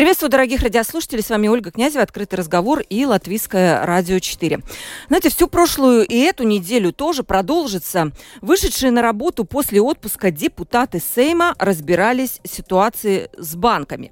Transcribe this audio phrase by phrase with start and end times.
[0.00, 1.22] Приветствую, дорогих радиослушателей.
[1.22, 4.60] С вами Ольга Князева, «Открытый разговор» и Латвийское радио 4.
[5.08, 8.10] Знаете, всю прошлую и эту неделю тоже продолжится.
[8.40, 14.10] Вышедшие на работу после отпуска депутаты Сейма разбирались в ситуации с банками.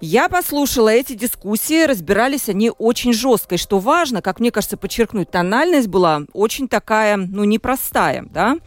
[0.00, 3.54] Я послушала эти дискуссии, разбирались они очень жестко.
[3.54, 8.58] И что важно, как мне кажется, подчеркнуть, тональность была очень такая, ну, непростая, да.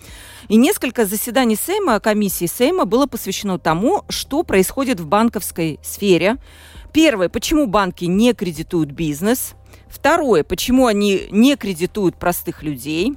[0.48, 6.38] И несколько заседаний Сейма, комиссии Сейма было посвящено тому, что происходит в банковской сфере.
[6.94, 9.54] Первое, почему банки не кредитуют бизнес.
[9.88, 13.14] Второе, почему они не кредитуют простых людей.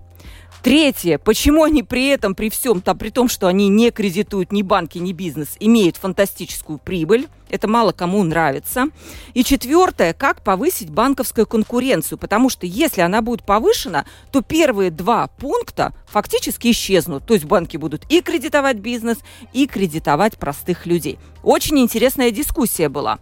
[0.63, 4.63] Третье, почему они при этом, при всем, там, при том, что они не кредитуют ни
[4.63, 7.27] банки, ни бизнес, имеют фантастическую прибыль.
[7.51, 8.87] Это мало кому нравится.
[9.35, 12.17] И четвертое, как повысить банковскую конкуренцию.
[12.17, 17.27] Потому что если она будет повышена, то первые два пункта фактически исчезнут.
[17.27, 19.19] То есть банки будут и кредитовать бизнес,
[19.53, 21.19] и кредитовать простых людей.
[21.43, 23.19] Очень интересная дискуссия была.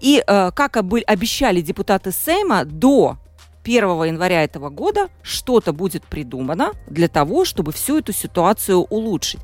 [0.00, 3.18] И э, как обещали депутаты Сейма, до
[3.64, 9.40] 1 января этого года что-то будет придумано для того, чтобы всю эту ситуацию улучшить.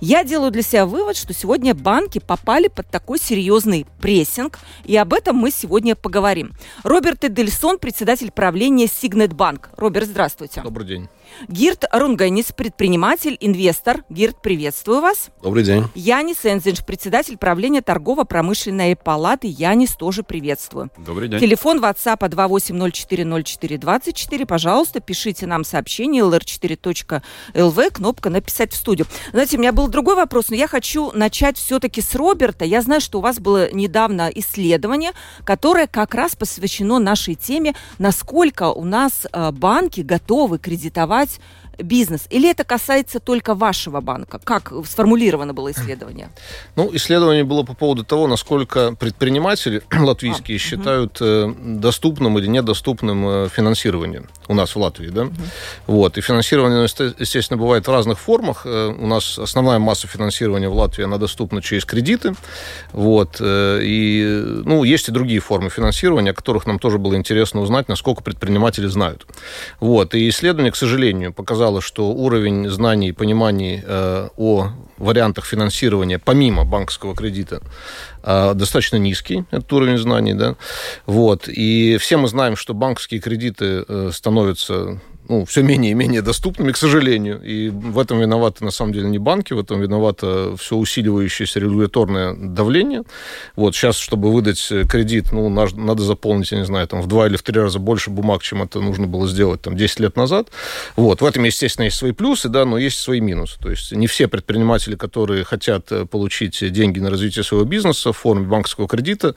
[0.00, 5.12] Я делаю для себя вывод, что сегодня банки попали под такой серьезный прессинг, и об
[5.12, 6.52] этом мы сегодня поговорим.
[6.84, 9.70] Роберт Эдельсон, председатель правления Сигнет Банк.
[9.76, 10.62] Роберт, здравствуйте.
[10.62, 11.08] Добрый день.
[11.48, 14.04] Гирт Рунганис, предприниматель, инвестор.
[14.08, 15.30] Гирт, приветствую вас.
[15.42, 15.84] Добрый день.
[15.94, 19.46] Янис Энзинш, председатель правления торгово-промышленной палаты.
[19.46, 20.90] Янис, тоже приветствую.
[20.98, 21.40] Добрый день.
[21.40, 24.46] Телефон WhatsApp 28040424.
[24.46, 29.06] Пожалуйста, пишите нам сообщение lr4.lv, кнопка «Написать в студию».
[29.32, 32.64] Знаете, у меня был другой вопрос, но я хочу начать все-таки с Роберта.
[32.64, 35.12] Я знаю, что у вас было недавно исследование,
[35.44, 41.40] которое как раз посвящено нашей теме, насколько у нас э, банки готовы кредитовать развивать
[41.78, 42.26] бизнес?
[42.30, 44.40] Или это касается только вашего банка?
[44.42, 46.28] Как сформулировано было исследование?
[46.76, 51.54] Ну, исследование было по поводу того, насколько предприниматели латвийские а, считают угу.
[51.56, 55.22] доступным или недоступным э, финансирование у нас в Латвии, да?
[55.22, 55.32] Угу.
[55.86, 56.18] Вот.
[56.18, 56.82] И финансирование,
[57.18, 58.62] естественно, бывает в разных формах.
[58.64, 62.34] Э, у нас основная масса финансирования в Латвии, она доступна через кредиты.
[62.92, 63.40] Вот.
[63.40, 68.22] И, ну, есть и другие формы финансирования, о которых нам тоже было интересно узнать, насколько
[68.22, 69.26] предприниматели знают.
[69.80, 70.14] Вот.
[70.14, 76.18] И исследование, к сожалению, показало показало, что уровень знаний и пониманий э, о вариантах финансирования
[76.18, 77.60] помимо банковского кредита
[78.22, 80.54] э, достаточно низкий, этот уровень знаний, да,
[81.06, 86.22] вот, и все мы знаем, что банковские кредиты э, становятся ну, все менее и менее
[86.22, 87.42] доступными, к сожалению.
[87.42, 92.34] И в этом виноваты, на самом деле, не банки, в этом виновато все усиливающееся регуляторное
[92.34, 93.02] давление.
[93.56, 97.36] Вот сейчас, чтобы выдать кредит, ну, надо заполнить, я не знаю, там, в два или
[97.36, 100.48] в три раза больше бумаг, чем это нужно было сделать там 10 лет назад.
[100.96, 101.20] Вот.
[101.20, 103.58] В этом, естественно, есть свои плюсы, да, но есть свои минусы.
[103.60, 108.16] То есть не все предприниматели, которые хотят э, получить деньги на развитие своего бизнеса в
[108.16, 109.34] форме банковского кредита,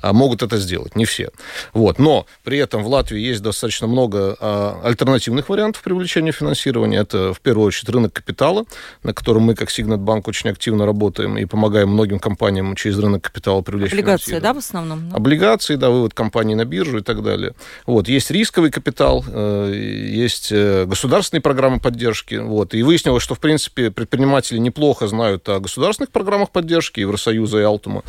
[0.00, 0.96] а, могут это сделать.
[0.96, 1.30] Не все.
[1.72, 1.98] Вот.
[1.98, 6.98] Но при этом в Латвии есть достаточно много а, альтернативных альтернативных вариантов привлечения финансирования.
[6.98, 8.64] Это, в первую очередь, рынок капитала,
[9.02, 13.22] на котором мы, как Сигнат Банк, очень активно работаем и помогаем многим компаниям через рынок
[13.22, 15.10] капитала привлечь Облигации, да, в основном?
[15.10, 15.16] Да?
[15.16, 17.52] Облигации, да, вывод компаний на биржу и так далее.
[17.86, 18.08] Вот.
[18.08, 22.36] Есть рисковый капитал, э, есть э, государственные программы поддержки.
[22.36, 22.74] Вот.
[22.74, 28.02] И выяснилось, что, в принципе, предприниматели неплохо знают о государственных программах поддержки Евросоюза и Алтума.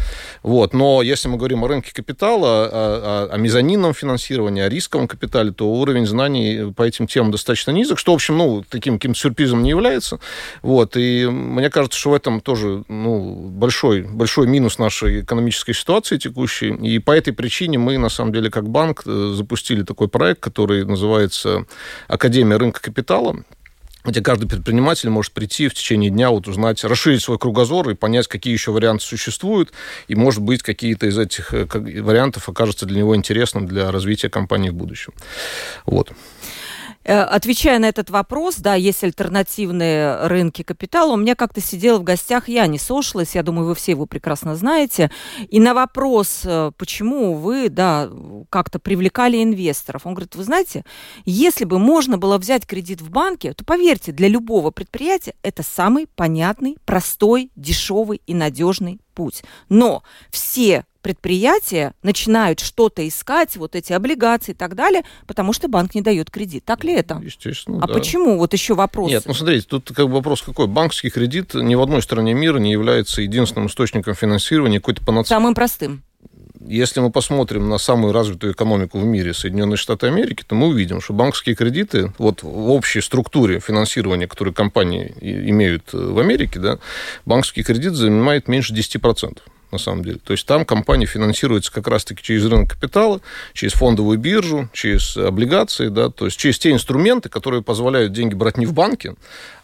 [0.44, 0.74] Вот.
[0.74, 5.52] Но если мы говорим о рынке капитала, о, о, о мезонинном финансировании, о рисковом капитале,
[5.52, 9.64] то уровень знаний по этим темам достаточно низок, что, в общем, ну, таким каким-то сюрпризом
[9.64, 10.20] не является.
[10.62, 16.18] Вот, и мне кажется, что в этом тоже ну, большой, большой минус нашей экономической ситуации
[16.18, 16.70] текущей.
[16.76, 20.86] И по этой причине мы, на самом деле, как банк э, запустили такой проект, который
[20.86, 21.66] называется
[22.08, 23.38] «Академия рынка капитала»,
[24.06, 28.28] где каждый предприниматель может прийти в течение дня, вот узнать, расширить свой кругозор и понять,
[28.28, 29.74] какие еще варианты существуют,
[30.08, 34.70] и, может быть, какие-то из этих э, вариантов окажутся для него интересным для развития компании
[34.70, 35.14] в будущем.
[35.86, 36.12] Вот.
[37.06, 41.14] Э, отвечая на этот вопрос, да, есть альтернативные рынки капитала.
[41.14, 44.56] У меня как-то сидела в гостях я не Сошлес, я думаю, вы все его прекрасно
[44.56, 45.12] знаете.
[45.50, 48.10] И на вопрос, э, почему вы, да,
[48.50, 50.84] как-то привлекали инвесторов, он говорит, вы знаете,
[51.26, 56.08] если бы можно было взять кредит в банке, то поверьте, для любого предприятия это самый
[56.08, 59.44] понятный, простой, дешевый и надежный путь.
[59.70, 65.94] Но все предприятия начинают что-то искать, вот эти облигации и так далее, потому что банк
[65.94, 66.66] не дает кредит.
[66.66, 67.22] Так ли это?
[67.24, 67.94] Естественно, А да.
[67.94, 68.40] почему?
[68.40, 69.12] Вот еще вопрос.
[69.12, 70.66] Нет, ну смотрите, тут как бы вопрос какой.
[70.66, 75.30] Банковский кредит ни в одной стране мира не является единственным источником финансирования какой-то панацеи.
[75.30, 76.02] Самым простым.
[76.60, 81.02] Если мы посмотрим на самую развитую экономику в мире, Соединенные Штаты Америки, то мы увидим,
[81.02, 86.80] что банковские кредиты вот в общей структуре финансирования, которую компании имеют э, в Америке, да,
[87.28, 89.38] банковский кредит занимает меньше 10%
[89.76, 90.20] на самом деле.
[90.24, 93.22] То есть там компания финансируется как раз-таки через рынок капитала,
[93.54, 98.58] через фондовую биржу, через облигации, да, то есть через те инструменты, которые позволяют деньги брать
[98.58, 99.16] не в банке,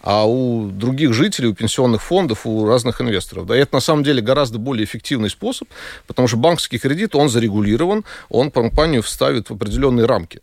[0.02, 3.46] а у других жителей, у пенсионных фондов, у разных инвесторов.
[3.46, 5.68] Да, и это на самом деле гораздо более эффективный способ,
[6.08, 10.42] потому что банковский кредит, он зарегулирован, он компанию вставит в определенные рамки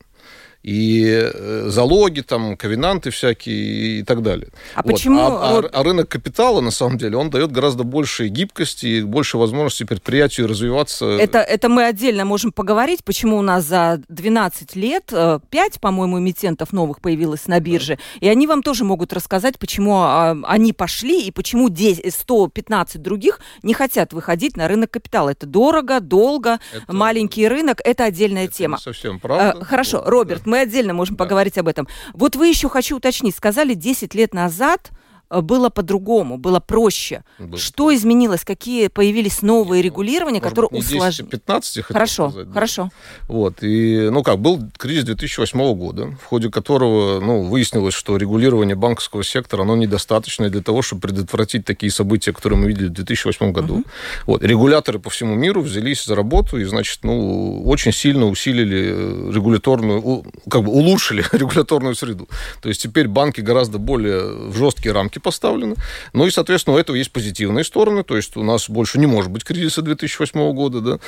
[0.62, 4.48] и э, залоги, там, ковенанты всякие и так далее.
[4.74, 8.86] А почему, А, а- а рынок капитала, на самом деле, он дает гораздо больше гибкости
[8.86, 11.06] и больше возможностей предприятию развиваться.
[11.06, 15.12] Это, это мы отдельно можем поговорить, почему у нас за 12 лет
[15.50, 17.98] 5, по-моему, эмитентов новых появилось на бирже.
[18.20, 23.40] И они вам тоже могут рассказать, почему а, они пошли и почему 10 115 других
[23.62, 25.30] не хотят выходить на рынок капитала.
[25.30, 28.78] Это дорого, долго, Это- маленький рынок, это отдельная Это тема.
[28.78, 29.56] совсем правда.
[29.60, 30.47] Э, Хорошо, Вот, Роберт, да.
[30.48, 31.24] Мы отдельно можем Да.
[31.24, 31.86] поговорить об этом.
[32.14, 34.90] Вот вы еще хочу уточнить, сказали 10 лет назад
[35.30, 37.22] было по-другому, было проще.
[37.38, 37.58] Было.
[37.58, 38.44] Что изменилось?
[38.44, 41.30] Какие появились новые регулирования, Может которые 10, а усложнили?
[41.30, 42.54] 15, я хотел Хорошо, сказать, да.
[42.54, 42.90] хорошо.
[43.28, 43.62] Вот.
[43.62, 49.22] И, ну как, был кризис 2008 года, в ходе которого, ну, выяснилось, что регулирование банковского
[49.22, 53.84] сектора, оно недостаточное для того, чтобы предотвратить такие события, которые мы видели в 2008 году.
[54.26, 54.42] Вот.
[54.42, 60.24] Регуляторы по всему миру взялись за работу и, значит, ну, очень сильно усилили э, регуляторную,
[60.50, 62.28] как бы улучшили регуляторную среду.
[62.62, 65.76] То есть теперь банки гораздо более в жесткие рамки поставлены.
[66.12, 68.02] Ну и, соответственно, у этого есть позитивные стороны.
[68.02, 70.98] То есть у нас больше не может быть кризиса 2008 года, да.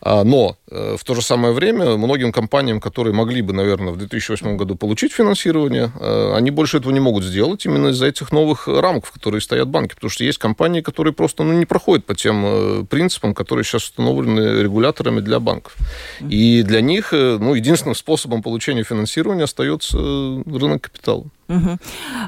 [0.00, 3.96] А, Но э, в то же самое время многим компаниям, которые могли бы, наверное, в
[3.96, 8.68] 2008 году получить финансирование, э, они больше этого не могут сделать именно из-за этих новых
[8.68, 9.94] рамок, в которые стоят банки.
[9.94, 13.84] Потому что есть компании, которые просто ну, не проходят по тем э, принципам, которые сейчас
[13.84, 15.76] установлены регуляторами для банков.
[16.20, 21.24] И для них ну, единственным способом получения финансирования остается рынок капитала.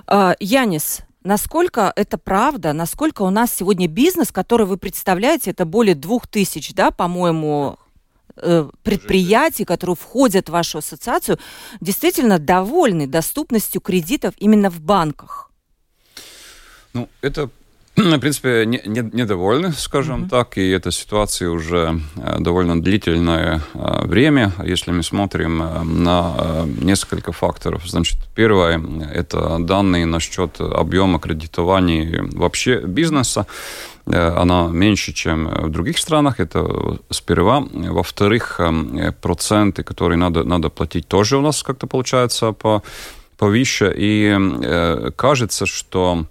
[0.07, 5.95] А, Янис, насколько это правда, насколько у нас сегодня бизнес, который вы представляете, это более
[5.95, 7.79] двух тысяч, да, по-моему,
[8.37, 11.39] э, предприятий, которые входят в вашу ассоциацию,
[11.81, 15.51] действительно довольны доступностью кредитов именно в банках?
[16.93, 17.51] Ну, это,
[17.97, 24.07] в принципе, не- не- недовольны, скажем так, и эта ситуация уже э, довольно длительное э,
[24.07, 24.53] время.
[24.65, 28.83] Если мы смотрим э, на несколько факторов, значит, первое–
[29.15, 33.47] это данные насчет объема кредитования вообще бизнеса.
[34.07, 37.65] Она меньше, чем в других странах, это сперва.
[37.73, 38.61] Во-вторых,
[39.21, 42.83] проценты, которые надо, надо платить, тоже у нас как-то получается по
[43.37, 43.93] повыше.
[43.97, 46.27] И э, кажется, что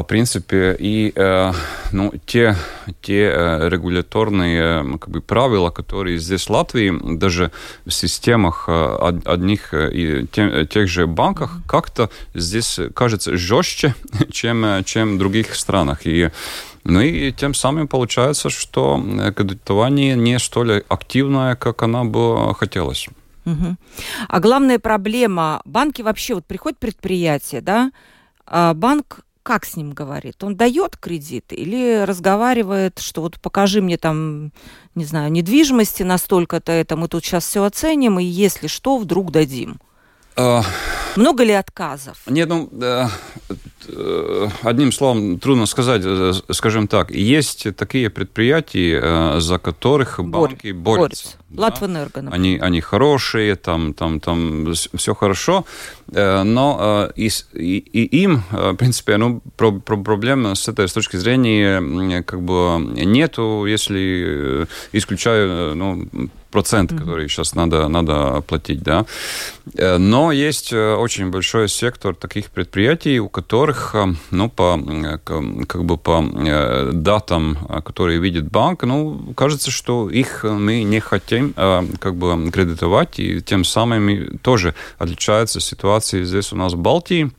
[0.00, 1.52] в принципе, и э,
[1.92, 2.56] ну, те,
[3.02, 7.50] те э, регуляторные э, как бы, правила, которые здесь в Латвии, даже
[7.84, 13.94] в системах од- одних и те- тех же банках, как-то здесь кажется жестче,
[14.32, 16.06] чем, чем в других странах.
[16.06, 16.30] И,
[16.84, 18.98] ну и тем самым получается, что
[19.36, 23.08] кредитование не столь активное, как она бы хотелось.
[23.44, 23.76] Мгм.
[24.28, 27.92] А главная проблема, банки вообще, вот приходит предприятие, да,
[28.46, 30.42] а банк как с ним говорит?
[30.44, 34.52] Он дает кредит или разговаривает, что вот покажи мне там,
[34.94, 39.80] не знаю, недвижимости настолько-то это, мы тут сейчас все оценим, и если что, вдруг дадим.
[40.36, 40.62] А,
[41.16, 42.18] Много ли отказов?
[42.26, 42.70] Нет, ну,
[44.62, 51.36] одним словом, трудно сказать, э, скажем так, есть такие предприятия, э, за которых банки борются.
[51.48, 51.62] да.
[51.62, 52.34] Латвэнерго, например.
[52.34, 55.64] Они, они хорошие, там, там, там все хорошо,
[56.12, 60.68] э, но э, и, и, и им, э, в принципе, ну, про, про проблем с
[60.68, 66.08] этой с точки зрения как бы нету, если э, исключаю э, ну,
[66.52, 69.04] процент, который сейчас надо, надо платить, да.
[69.74, 75.18] Э, Но есть э, очень большой сектор таких предприятий, у которых, э, ну, по, э,
[75.18, 81.54] как бы по э, датам, которые видит банк, ну, кажется, что их мы не хотим
[81.54, 87.30] как бы кредитовать, и тем самым тоже отличается ситуация здесь у нас в Балтии.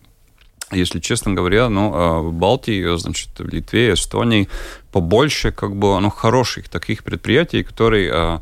[0.72, 4.50] Если честно говоря, ну, в Балтии, значит, в Литве, Эстонии
[4.92, 8.42] побольше, как бы, ну, хороших таких предприятий, которые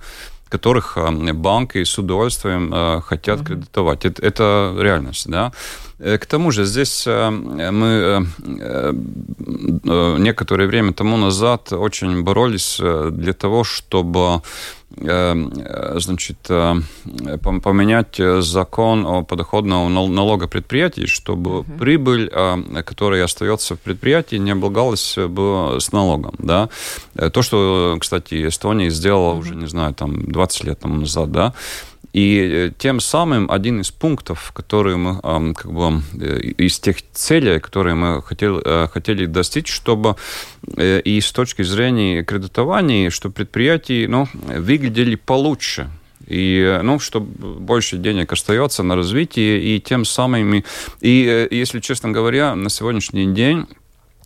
[0.51, 0.97] которых
[1.33, 4.05] банки с удовольствием хотят кредитовать.
[4.05, 5.51] Это, это реальность, да.
[5.97, 8.27] К тому же здесь мы
[10.19, 14.41] некоторое время тому назад очень боролись для того, чтобы
[14.80, 16.75] Э, значит, э,
[17.41, 21.77] поменять закон о подоходном налога предприятий, чтобы uh-huh.
[21.77, 26.35] прибыль, э, которая остается в предприятии, не облагалась бы с налогом.
[26.37, 26.69] Да?
[27.15, 29.39] То, что, кстати, Эстония сделала uh-huh.
[29.39, 31.53] уже, не знаю, там 20 лет тому назад, да,
[32.13, 35.21] и э, тем самым один из пунктов, которые мы,
[35.53, 40.15] как бы, э, из тех целей, которые мы хотели, э, хотели достичь, чтобы
[40.77, 45.89] и с точки зрения кредитования, чтобы предприятия ну, выглядели получше,
[46.27, 50.63] и, ну, чтобы больше денег остается на развитие, и тем самым,
[51.01, 53.65] и, если честно говоря, на сегодняшний день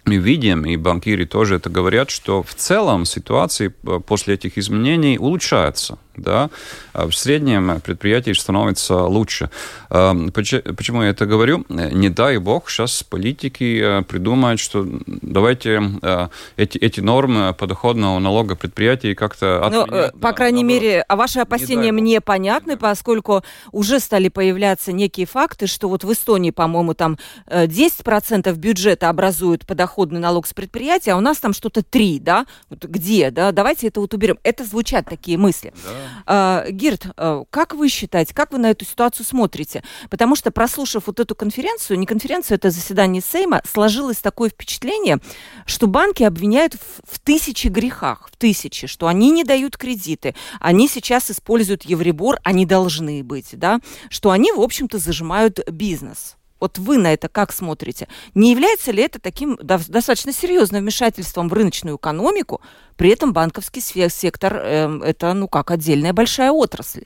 [0.04, 5.98] мы видим, и банкиры тоже это говорят, что в целом ситуация после этих изменений улучшается
[6.18, 6.50] да,
[6.94, 9.50] а в среднем предприятие становится лучше.
[9.90, 11.66] Почему я это говорю?
[11.70, 18.56] Не дай бог, сейчас политики э, придумают, что давайте э, эти, эти нормы подоходного налога
[18.56, 20.14] предприятий как-то ну, отменять.
[20.14, 25.26] Ну, по крайней да, мере, а ваши опасения мне понятны, поскольку уже стали появляться некие
[25.26, 27.18] факты, что вот в Эстонии, по-моему, там
[27.48, 32.46] 10% бюджета образуют подоходный налог с предприятия, а у нас там что-то 3, да?
[32.70, 33.52] Вот где, да?
[33.52, 34.38] Давайте это вот уберем.
[34.44, 35.74] Это звучат такие мысли.
[35.84, 35.90] Да.
[36.26, 39.84] А, Гирт, а, как вы считаете, как вы на эту ситуацию смотрите?
[40.10, 45.20] Потому что, прослушав вот эту конференцию, не конференцию, это заседание Сейма, сложилось такое впечатление,
[45.66, 50.88] что банки обвиняют в, в тысячи грехах, в тысячи, что они не дают кредиты, они
[50.88, 56.36] сейчас используют Евребор, они должны быть, да, что они, в общем-то, зажимают бизнес.
[56.60, 58.08] Вот вы на это как смотрите?
[58.34, 62.62] Не является ли это таким достаточно серьезным вмешательством в рыночную экономику?
[62.96, 67.06] При этом банковский сектор э, это, ну как, отдельная большая отрасль.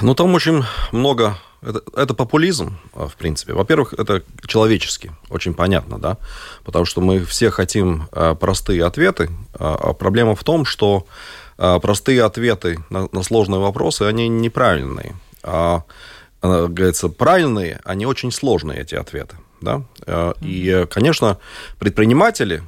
[0.00, 1.38] Ну, там очень много...
[1.62, 3.52] Это, это популизм, а, в принципе.
[3.52, 6.16] Во-первых, это человечески, очень понятно, да,
[6.64, 11.06] потому что мы все хотим а, простые ответы, а, а проблема в том, что
[11.56, 15.14] простые ответы на, на сложные вопросы, они неправильные.
[15.44, 15.84] А
[16.42, 19.36] говорится, правильные, они очень сложные, эти ответы.
[19.62, 19.82] Да?
[20.06, 21.38] Э, и, конечно,
[21.78, 22.62] предприниматели,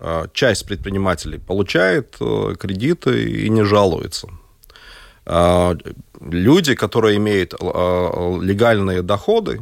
[0.00, 4.28] э, часть предпринимателей получает э, кредиты и не жалуется.
[6.20, 9.60] Люди, которые имеют легальные доходы,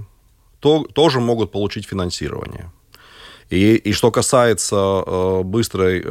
[0.58, 2.70] то, тоже могут получить финансирование.
[3.50, 6.02] И, и что касается быстрой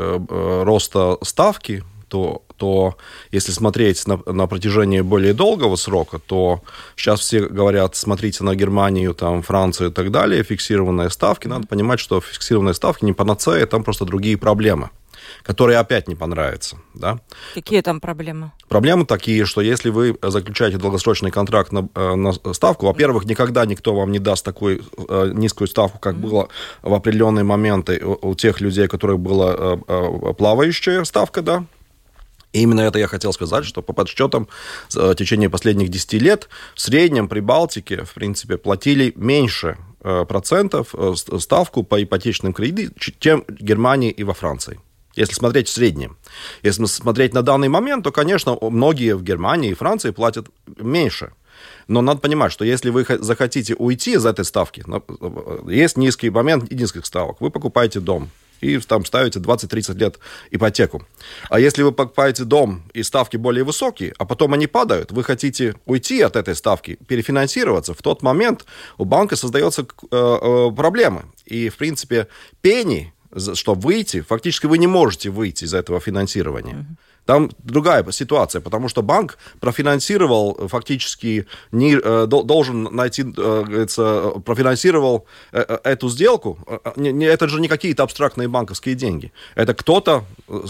[0.64, 2.98] роста ставки, то то
[3.32, 6.62] если смотреть на, на протяжении более долгого срока, то
[6.96, 11.48] сейчас все говорят, смотрите на Германию, там, Францию и так далее, фиксированные ставки.
[11.48, 14.90] Надо понимать, что фиксированные ставки не панацея, там просто другие проблемы
[15.44, 16.78] которые опять не понравятся.
[16.94, 17.20] Да?
[17.54, 18.52] Какие там проблемы?
[18.68, 23.96] Проблемы такие, что если вы заключаете долгосрочный контракт на, э, на ставку, во-первых, никогда никто
[23.96, 26.20] вам не даст такую э, низкую ставку, как mm-hmm.
[26.20, 26.50] было
[26.82, 31.66] в определенные моменты у, у тех людей, у которых была э, э, плавающая ставка, да,
[32.52, 34.48] и именно это я хотел сказать, что по подсчетам
[34.92, 40.96] в течение последних 10 лет в среднем при Балтике, в принципе, платили меньше э, процентов
[40.96, 44.80] э, ставку по ипотечным кредитам, чем в Германии и во Франции.
[45.16, 46.18] Если смотреть в среднем.
[46.64, 51.32] Если смотреть на данный момент, то, конечно, многие в Германии и Франции платят меньше.
[51.88, 56.72] Но надо понимать, что если вы захотите уйти из этой ставки, э, есть низкий момент
[56.72, 57.42] низких ставок.
[57.42, 58.30] Вы покупаете дом,
[58.62, 60.20] и там ставите 20-30 лет
[60.52, 61.06] ипотеку.
[61.50, 65.76] А если вы покупаете дом и ставки более высокие, а потом они падают, вы хотите
[65.86, 68.66] уйти от этой ставки, перефинансироваться, в тот момент
[68.98, 71.26] у банка создается э, э, проблемы.
[71.46, 72.28] И, в принципе,
[72.62, 73.14] пени,
[73.54, 76.74] чтобы выйти, фактически вы не можете выйти из этого финансирования.
[76.74, 77.09] Mm-hmm.
[77.30, 84.32] Там другая ситуация, потому что банк профинансировал э, фактически, не, э, должен найти, э, говорится,
[84.44, 86.58] профинансировал эту сделку.
[86.96, 89.32] Это же не какие-то абстрактные банковские деньги.
[89.54, 90.24] Это кто-то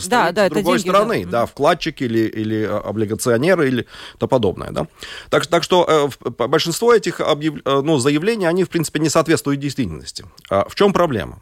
[0.10, 1.32] да, да, с другой деньги, стороны, да.
[1.32, 3.86] да, вкладчик или, или облигационеры или
[4.18, 4.72] то подобное.
[4.72, 4.88] Да?
[5.30, 7.54] Так, так что большинство этих объяв...
[7.64, 10.26] ну, заявлений, они, в принципе, не соответствуют действительности.
[10.50, 11.40] А в чем проблема?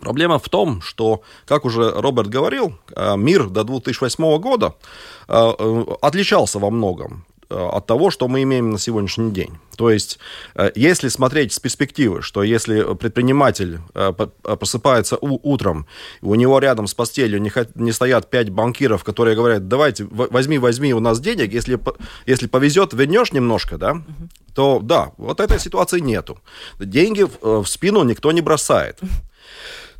[0.00, 4.74] Проблема в том, что, как уже Роберт говорил, э, мир до 2008 года
[5.28, 9.58] э, э, отличался во многом от того, что мы имеем на сегодняшний день.
[9.76, 10.18] То есть,
[10.74, 13.80] если смотреть с перспективы, что если предприниматель
[14.42, 15.86] просыпается утром,
[16.22, 17.40] у него рядом с постелью
[17.74, 21.78] не стоят пять банкиров, которые говорят, давайте, возьми, возьми у нас денег, если,
[22.26, 24.02] если повезет, вернешь немножко, да,
[24.54, 26.40] то да, вот этой ситуации нету.
[26.80, 28.98] Деньги в спину никто не бросает.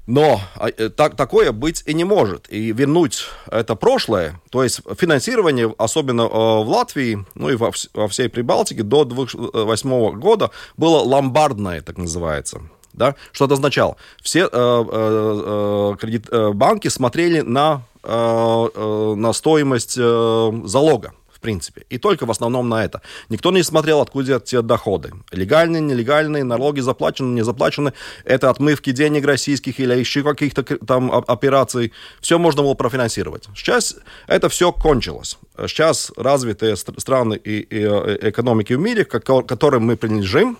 [0.06, 2.50] Но а, э, так, такое быть и не может.
[2.52, 8.08] И вернуть это прошлое, то есть финансирование, особенно э, в Латвии, ну и во, во
[8.08, 12.60] всей Прибалтике до 2008 года было ломбардное, так называется.
[12.92, 13.16] Да?
[13.32, 13.96] Что это означало?
[14.22, 21.84] Все э, э, кредит, э, банки смотрели на, э, э, на стоимость э, залога принципе.
[21.90, 23.02] И только в основном на это.
[23.28, 25.12] Никто не смотрел, откуда те доходы.
[25.30, 27.92] Легальные, нелегальные, налоги заплачены, не заплачены.
[28.24, 31.92] Это отмывки денег российских или еще каких-то там операций.
[32.20, 33.44] Все можно было профинансировать.
[33.54, 33.96] Сейчас
[34.26, 35.36] это все кончилось.
[35.66, 40.56] Сейчас развитые страны и, и э, экономики в мире, к которым мы принадлежим,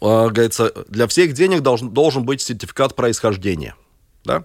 [0.00, 3.74] э, говорится, для всех денег должен, должен быть сертификат происхождения.
[4.24, 4.44] Да?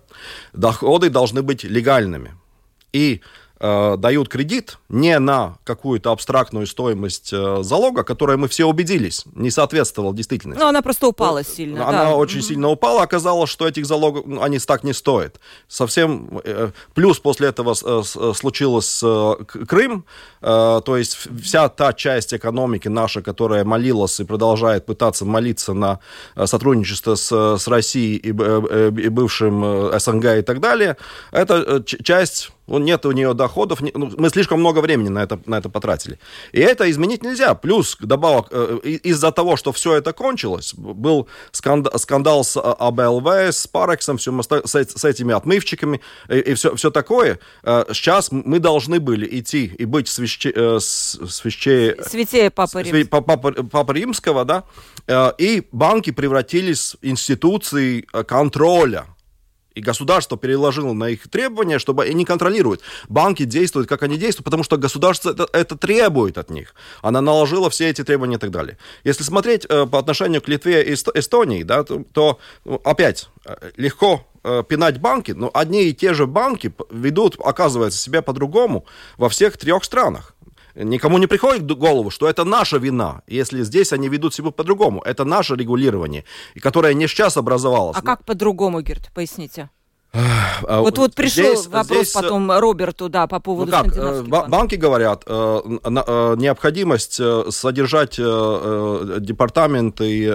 [0.54, 2.32] Доходы должны быть легальными.
[2.94, 3.22] И
[3.62, 9.52] э, дают кредит не на какую-то абстрактную стоимость э, залога, которая мы все убедились, не
[9.52, 10.60] соответствовала действительности.
[10.60, 11.88] Ну, она просто упала сильно.
[11.88, 12.16] Она да.
[12.16, 12.42] очень mm-hmm.
[12.42, 15.40] сильно упала, оказалось, что этих залогов, ну, они так не стоят.
[15.68, 19.36] Совсем, э, плюс после этого э, э случилось э,
[19.68, 20.06] Крым,
[20.42, 26.00] э, то есть вся та часть экономики наша, которая молилась и продолжает пытаться молиться на
[26.36, 30.98] э, сотрудничество с, с Россией и, э, и бывшим СНГ и так далее,
[31.32, 35.70] это часть нет у нее доходов, ну, мы слишком много времени на это, на это
[35.70, 36.20] потратили.
[36.52, 37.54] И это изменить нельзя.
[37.56, 43.28] Плюс, добавок, э, из-за того, что все это кончилось, был скандал, скандал с а, АБЛВ,
[43.28, 47.40] с Парексом, все, с, с этими отмывчиками и, и все, все такое.
[47.64, 53.08] Э, сейчас мы должны были идти и быть свяще, э, свяще, святее Папы, Римс.
[53.10, 54.64] Папа, Папа Римского, да,
[55.38, 59.08] и банки превратились в институции контроля
[59.76, 62.82] и государство переложило на их требования, чтобы они контролируют.
[63.10, 66.76] Банки действуют, как они действуют, потому что государство это, это требует от них.
[67.02, 68.78] Она наложила все эти требования и так далее.
[69.04, 73.72] Если смотреть э, по отношению к Литве и Эстонии, да, то, то ну, опять э,
[73.78, 78.86] легко э, пинать банки, но одни и те же банки ведут, оказывается, себя по-другому
[79.18, 80.36] во всех трех странах.
[80.76, 85.02] Никому не приходит в голову, что это наша вина, если здесь они ведут себя по-другому.
[85.02, 86.24] Это наше регулирование,
[86.62, 87.98] которое не сейчас образовалось.
[87.98, 89.70] А как по-другому, Герт, поясните?
[90.14, 93.96] А вот, вот пришел здесь, вопрос здесь, э, потом Роберту, да, по поводу ну как,
[93.96, 95.62] э, Банки говорят, э,
[96.38, 97.22] необходимость
[97.54, 100.28] содержать департамент и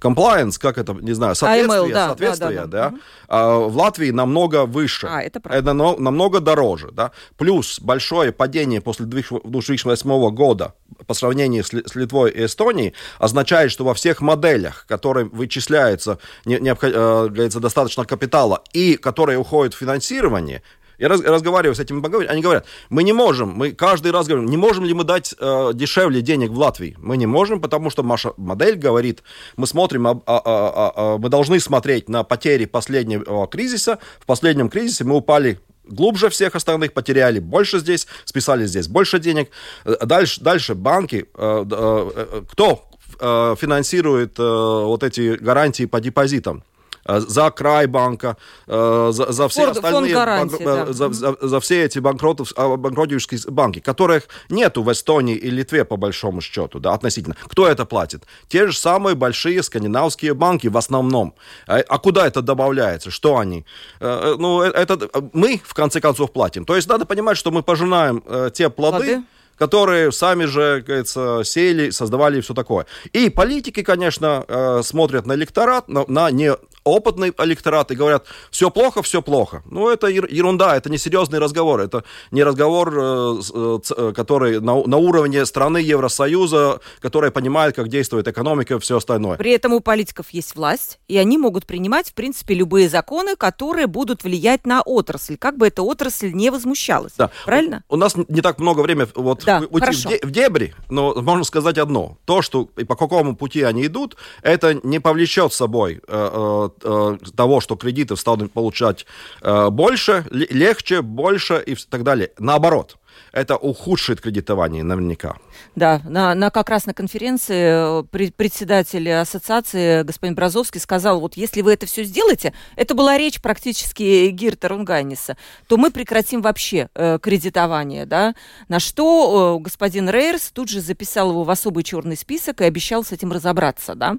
[0.00, 2.98] compliance, как это, не знаю, соответствие, AML, да, соответствие, да, да, да.
[3.28, 3.58] да.
[3.58, 5.06] в Латвии намного выше.
[5.10, 5.58] А, это правда.
[5.58, 7.12] Это намного дороже, да.
[7.38, 10.74] Плюс большое падение после 2008 года
[11.06, 16.74] по сравнению с Литвой и Эстонией означает, что во всех моделях, которые вычисляются, не, не,
[16.74, 20.62] говорится, достаточно капитала и которые уходят в финансирование,
[21.00, 24.46] я раз, разговариваю с этими банками, они говорят, мы не можем, мы каждый раз говорим,
[24.46, 26.94] не можем ли мы дать э, дешевле денег в Латвии?
[26.98, 29.22] Мы не можем, потому что наша модель говорит,
[29.56, 33.98] мы смотрим, а, а, а, а, мы должны смотреть на потери последнего кризиса.
[34.20, 39.50] В последнем кризисе мы упали глубже всех остальных, потеряли больше здесь, списали здесь больше денег.
[39.84, 42.84] Э, дальше, дальше банки, э, э, кто
[43.18, 46.62] э, финансирует э, вот эти гарантии по депозитам?
[47.04, 48.36] Э, за край банка,
[48.66, 50.92] э, за, за все Форд, остальные, банк, да.
[50.92, 55.84] за, за, за все эти банкротов, а, банкротившие банки, которых нету в Эстонии и Литве
[55.84, 57.36] по большому счету, да, относительно.
[57.46, 58.24] Кто это платит?
[58.48, 61.34] Те же самые большие скандинавские банки в основном.
[61.66, 63.10] А, а куда это добавляется?
[63.10, 63.64] Что они?
[64.00, 66.64] Э, ну, это мы, в конце концов, платим.
[66.64, 69.22] То есть надо понимать, что мы пожинаем те плоды, плоды?
[69.56, 72.86] которые сами же, говорится, сеяли, создавали и все такое.
[73.12, 79.02] И политики, конечно, смотрят на электорат, на, на не опытный электорат и говорят, все плохо,
[79.02, 79.62] все плохо.
[79.70, 84.96] Ну, это ерунда, это не серьезный разговор, это не разговор, э, э, который на, на
[84.96, 89.36] уровне страны Евросоюза, которая понимает, как действует экономика и все остальное.
[89.36, 93.86] При этом у политиков есть власть, и они могут принимать, в принципе, любые законы, которые
[93.86, 97.12] будут влиять на отрасль, как бы эта отрасль не возмущалась.
[97.18, 97.30] Да.
[97.44, 97.84] Правильно?
[97.88, 101.14] У, у нас не так много времени вот да, уйти в, де, в дебри, но
[101.20, 102.18] можно сказать одно.
[102.24, 106.69] То, что и по какому пути они идут, это не повлечет с собой э, Э,
[106.78, 109.06] того, что кредиты станут получать
[109.42, 112.30] э, больше, легче, больше и так далее.
[112.38, 112.96] Наоборот,
[113.32, 115.36] это ухудшит кредитование наверняка.
[115.76, 121.60] Да, на, на как раз на конференции э, председатель ассоциации господин Бразовский сказал, вот если
[121.60, 125.36] вы это все сделаете, это была речь практически Гирта Рунганиса,
[125.68, 128.34] то мы прекратим вообще э, кредитование, да,
[128.68, 133.04] на что э, господин Рейерс тут же записал его в особый черный список и обещал
[133.04, 134.16] с этим разобраться, да.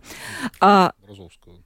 [0.60, 1.61] А, Бразовского.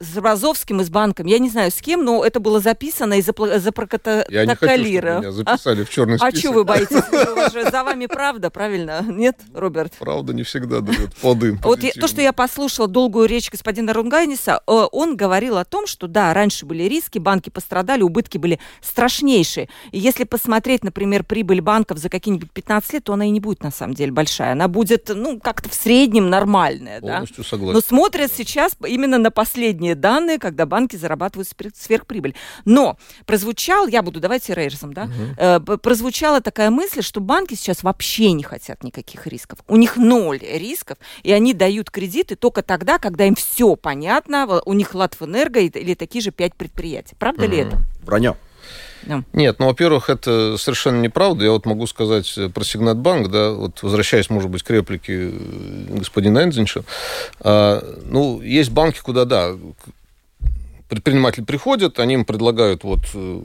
[0.00, 1.26] С Розовским и с банком.
[1.26, 4.24] Я не знаю, с кем, но это было записано и запротоколировано.
[4.30, 5.84] Я не хочу, меня записали а?
[5.84, 6.34] в черный список.
[6.34, 7.70] А что вы боитесь?
[7.72, 9.04] За вами правда, правильно?
[9.08, 9.94] Нет, Роберт?
[9.98, 11.58] Правда не всегда дает плоды.
[11.64, 16.06] Вот то, что я послушала долгую речь господина Рунгайниса, э, он говорил о том, что
[16.06, 19.68] да, раньше были риски, банки пострадали, убытки были страшнейшие.
[19.90, 23.64] И если посмотреть, например, прибыль банков за какие-нибудь 15 лет, то она и не будет
[23.64, 24.52] на самом деле большая.
[24.52, 27.00] Она будет, ну, как-то в среднем нормальная.
[27.00, 27.48] Полностью да?
[27.48, 27.74] согласен.
[27.74, 32.34] Но смотрят сейчас именно на последние данные, когда банки зарабатывают сверхприбыль.
[32.64, 35.08] Но прозвучал, я буду, давайте рейерсом, да,
[35.58, 35.78] угу.
[35.78, 39.58] прозвучала такая мысль, что банки сейчас вообще не хотят никаких рисков.
[39.68, 44.72] У них ноль рисков, и они дают кредиты только тогда, когда им все понятно, у
[44.72, 47.14] них Латвэнерго или такие же пять предприятий.
[47.18, 47.52] Правда угу.
[47.52, 47.78] ли это?
[48.02, 48.36] Вранье.
[49.32, 51.44] Нет, ну, во-первых, это совершенно неправда.
[51.44, 55.32] Я вот могу сказать про Сигнатбанк, да, вот возвращаясь, может быть, к реплике
[55.88, 56.84] господина Энзинша.
[57.40, 59.54] А, ну, есть банки, куда, да,
[60.88, 63.40] предприниматели приходят, они им предлагают, вот, э,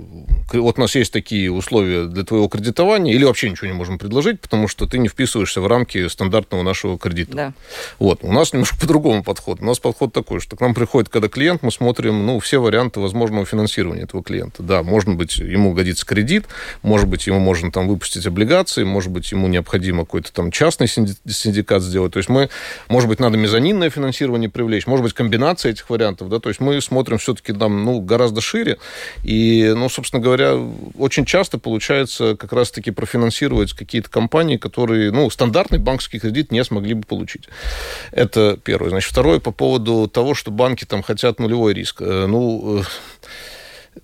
[0.53, 4.39] вот у нас есть такие условия для твоего кредитования, или вообще ничего не можем предложить,
[4.39, 7.35] потому что ты не вписываешься в рамки стандартного нашего кредита.
[7.35, 7.53] Да.
[7.99, 8.19] Вот.
[8.21, 9.61] У нас немножко по-другому подход.
[9.61, 13.01] У нас подход такой, что к нам приходит, когда клиент, мы смотрим, ну, все варианты
[13.01, 14.63] возможного финансирования этого клиента.
[14.63, 16.45] Да, может быть, ему годится кредит,
[16.81, 21.81] может быть, ему можно там выпустить облигации, может быть, ему необходимо какой-то там частный синдикат
[21.81, 22.13] сделать.
[22.13, 22.49] То есть мы,
[22.87, 26.79] может быть, надо мезонинное финансирование привлечь, может быть, комбинация этих вариантов, да, то есть мы
[26.81, 28.77] смотрим все все-таки там, ну, гораздо шире.
[29.23, 30.55] И, ну, собственно говоря,
[30.97, 36.93] очень часто получается как раз-таки профинансировать какие-то компании, которые, ну, стандартный банковский кредит не смогли
[36.93, 37.47] бы получить.
[38.11, 38.89] Это первое.
[38.89, 42.01] Значит, второе по поводу того, что банки там хотят нулевой риск.
[42.01, 43.99] Э, ну, э,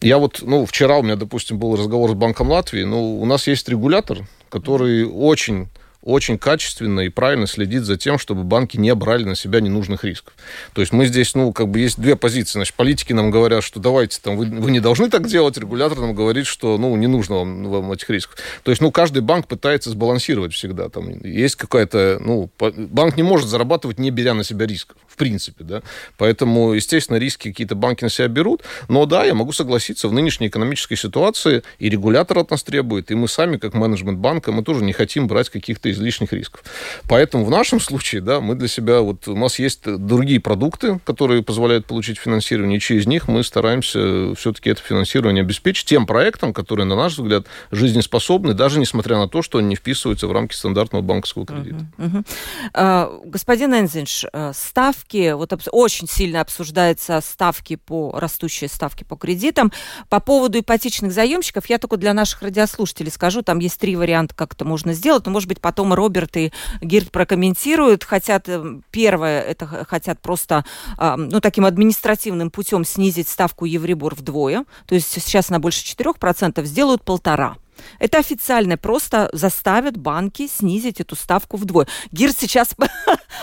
[0.00, 3.46] я вот, ну, вчера у меня, допустим, был разговор с Банком Латвии, ну, у нас
[3.46, 4.18] есть регулятор,
[4.50, 5.68] который очень
[6.04, 10.34] очень качественно и правильно следит за тем, чтобы банки не брали на себя ненужных рисков.
[10.74, 12.58] То есть мы здесь, ну, как бы есть две позиции.
[12.58, 16.14] Значит, политики нам говорят, что давайте, там, вы, вы не должны так делать, регулятор нам
[16.14, 18.36] говорит, что, ну, не нужно вам, вам этих рисков.
[18.62, 20.88] То есть, ну, каждый банк пытается сбалансировать всегда.
[20.88, 25.64] Там есть какая-то, ну, банк не может зарабатывать, не беря на себя рисков, в принципе,
[25.64, 25.82] да.
[26.18, 28.62] Поэтому, естественно, риски какие-то банки на себя берут.
[28.88, 33.14] Но да, я могу согласиться, в нынешней экономической ситуации и регулятор от нас требует, и
[33.14, 36.62] мы сами, как менеджмент банка, мы тоже не хотим брать каких-то излишних рисков.
[37.08, 41.42] Поэтому в нашем случае, да, мы для себя, вот у нас есть другие продукты, которые
[41.42, 46.86] позволяют получить финансирование, и через них мы стараемся все-таки это финансирование обеспечить тем проектам, которые,
[46.86, 51.02] на наш взгляд, жизнеспособны, даже несмотря на то, что они не вписываются в рамки стандартного
[51.02, 51.86] банковского кредита.
[51.98, 52.26] Uh-huh, uh-huh.
[52.74, 59.72] Uh, господин Энзинш, э, ставки, вот очень сильно обсуждаются ставки по, растущие ставки по кредитам.
[60.08, 64.54] По поводу ипотечных заемщиков, я только для наших радиослушателей скажу, там есть три варианта, как
[64.54, 68.04] это можно сделать, но, может быть, потом потом Роберт и Гирт прокомментируют.
[68.04, 70.64] Хотят, э, первое, это хотят просто,
[70.98, 74.64] ну, таким административным путем снизить ставку Евребор вдвое.
[74.86, 77.56] То есть сейчас она больше 4%, сделают полтора.
[77.98, 81.86] Это официально, просто заставят банки снизить эту ставку вдвое.
[82.12, 82.74] Гирт сейчас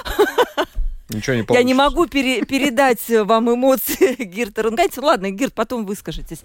[1.14, 1.62] Ничего не получится.
[1.62, 5.02] Я не могу пере- передать вам эмоции Гирта Рунгайте.
[5.02, 6.40] Ладно, Гирт, потом выскажитесь.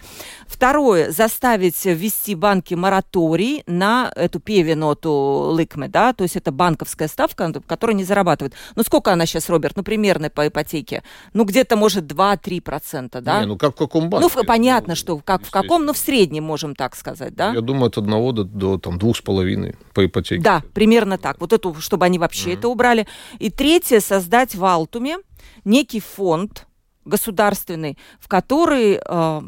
[0.46, 1.10] Второе.
[1.10, 5.10] Заставить ввести банки мораторий на эту певиноту
[5.52, 8.54] лыкме, да, то есть это банковская ставка, которая не зарабатывает.
[8.74, 9.76] Ну, сколько она сейчас, Роберт?
[9.76, 11.02] Ну, примерно по ипотеке.
[11.32, 13.40] Ну, где-то, может, 2-3%, да?
[13.40, 14.28] Не, ну, как в каком банке?
[14.34, 17.52] Ну, понятно, ну, что как в каком, но в среднем, можем так сказать, да?
[17.52, 20.42] Я думаю, от одного до, до там, двух с половиной по ипотеке.
[20.42, 21.40] Да, примерно так.
[21.40, 22.58] Вот эту, чтобы они вообще mm-hmm.
[22.58, 23.06] это убрали.
[23.38, 25.18] И третье, создать в Алтуме
[25.64, 26.66] некий фонд
[27.04, 29.42] государственный, в который э,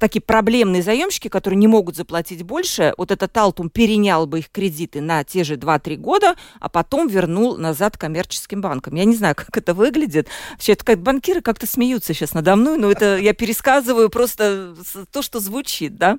[0.00, 5.00] такие проблемные заемщики, которые не могут заплатить больше, вот этот Алтум перенял бы их кредиты
[5.00, 8.94] на те же 2-3 года, а потом вернул назад коммерческим банкам.
[8.96, 10.28] Я не знаю, как это выглядит.
[10.52, 14.74] Вообще, это как банкиры как-то смеются сейчас надо мной, но это я пересказываю просто
[15.12, 16.18] то, что звучит, да.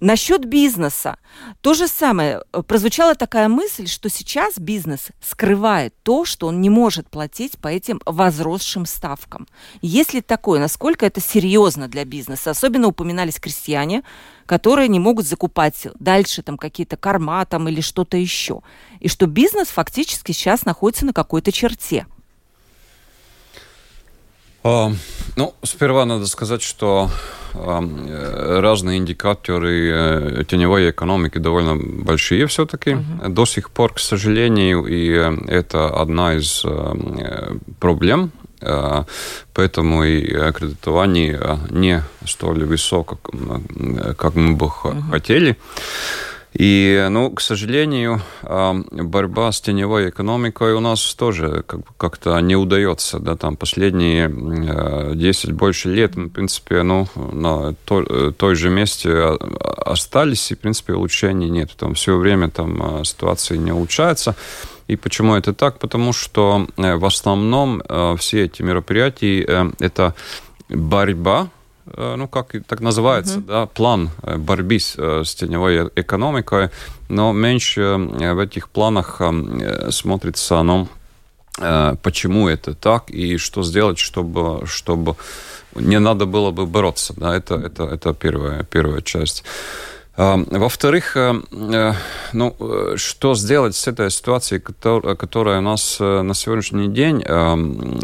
[0.00, 1.16] Насчет бизнеса.
[1.60, 2.42] То же самое.
[2.66, 8.00] Прозвучала такая мысль, что сейчас бизнес скрывает то, что он не может платить по этим
[8.04, 9.46] возросшим ставкам.
[9.80, 10.58] Есть ли такое?
[10.58, 12.50] Насколько это серьезно для бизнеса?
[12.50, 14.02] Особенно у упоминались крестьяне,
[14.46, 18.62] которые не могут закупать дальше там какие-то корма там или что-то еще.
[19.00, 22.06] И что бизнес фактически сейчас находится на какой-то черте.
[24.64, 24.90] А,
[25.36, 27.10] ну, сперва надо сказать, что
[27.54, 27.80] а,
[28.60, 32.90] разные индикаторы э, теневой экономики довольно большие все-таки.
[32.90, 33.28] Uh-huh.
[33.28, 38.45] До сих пор, к сожалению, и э, это одна из э, проблем Э,
[39.52, 43.18] поэтому и кредитование не столь высоко,
[44.16, 45.02] как мы бы угу.
[45.10, 45.56] хотели.
[46.58, 51.64] И, ну, к сожалению, борьба с теневой экономикой у нас тоже
[51.98, 53.18] как-то не удается.
[53.18, 59.36] Да, там последние 10 больше лет, мы, в принципе, ну, на той, той же месте
[59.84, 61.72] остались, и, в принципе, улучшений нет.
[61.76, 64.34] Там все время там ситуация не улучшается.
[64.88, 65.78] И почему это так?
[65.78, 67.82] Потому что в основном
[68.18, 70.14] все эти мероприятия э, это
[70.68, 71.55] борьба Э,
[71.94, 73.46] ну, как так называется, mm-hmm.
[73.46, 76.70] да, план э, борьбы с, э, с теневой экономикой,
[77.08, 79.20] но меньше в этих планах
[79.90, 80.88] смотрится, ну,
[82.02, 85.16] почему это так и что сделать, чтобы, чтобы
[85.74, 87.14] не надо было бы бороться.
[87.16, 89.44] Да, это, это, это первая, первая часть.
[90.16, 91.92] Во-вторых, э, э,
[92.32, 97.22] ну, э, что сделать с этой ситуацией, которая у нас на сегодняшний день,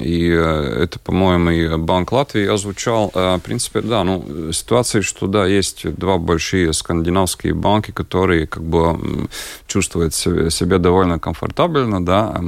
[0.03, 5.91] и это, по-моему, и Банк Латвии озвучал, в принципе, да, ну, ситуация, что, да, есть
[5.95, 9.29] два большие скандинавские банки, которые как бы
[9.67, 12.39] чувствуют себя довольно комфортабельно, да.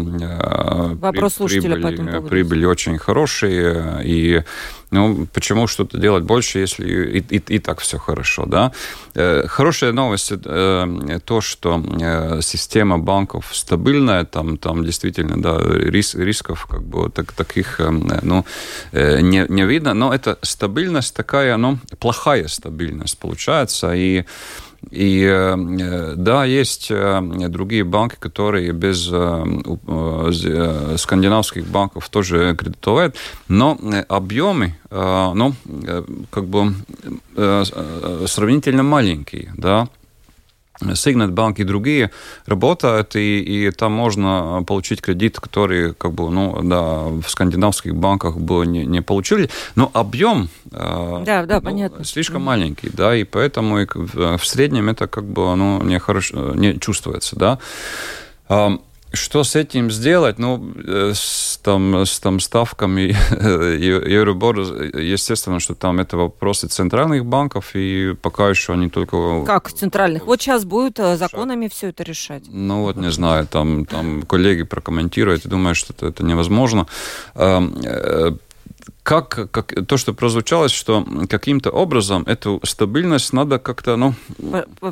[1.00, 2.28] Вопрос слушателя прибыли, по этому поводу.
[2.28, 4.42] Прибыли очень хорошие, и
[4.90, 8.72] ну, почему что-то делать больше, если и, и, и так все хорошо, да?
[9.14, 16.14] Э, хорошая новость э, то, что э, система банков стабильная, там, там действительно, да, рис,
[16.14, 18.44] рисков как бы так, таких, ну,
[18.92, 24.24] не, не видно, но это стабильность такая, ну, плохая стабильность получается, и
[24.90, 33.16] и э, да, есть э, другие банки, которые без э, скандинавских банков тоже кредитуют,
[33.48, 35.54] но объемы, ну,
[36.30, 36.74] как бы
[37.34, 39.88] сравнительно маленькие, да.
[40.92, 42.10] Signet Bank и другие
[42.46, 48.36] работают, и, и там можно получить кредит, который как бы, ну, да, в скандинавских банках
[48.36, 52.04] бы не, не получили, но объем э, да, да, ну, понятно.
[52.04, 52.44] слишком mm.
[52.44, 56.78] маленький, да, и поэтому и в, в среднем это как бы ну, не, хорошо, не
[56.78, 57.58] чувствуется, да.
[59.14, 60.38] Что с этим сделать?
[60.38, 67.70] Ну, э, с, там, с там, ставками Euribor, естественно, что там это вопросы центральных банков,
[67.74, 69.44] и пока еще они только...
[69.44, 70.26] Как центральных?
[70.26, 72.44] Вот сейчас будет э, законами все это решать.
[72.48, 76.86] Ну, вот не знаю, там, там коллеги прокомментируют и думают, что это, это невозможно
[77.34, 78.32] э,
[79.04, 84.14] как, как то, что прозвучало, что каким-то образом эту стабильность надо как-то, ну...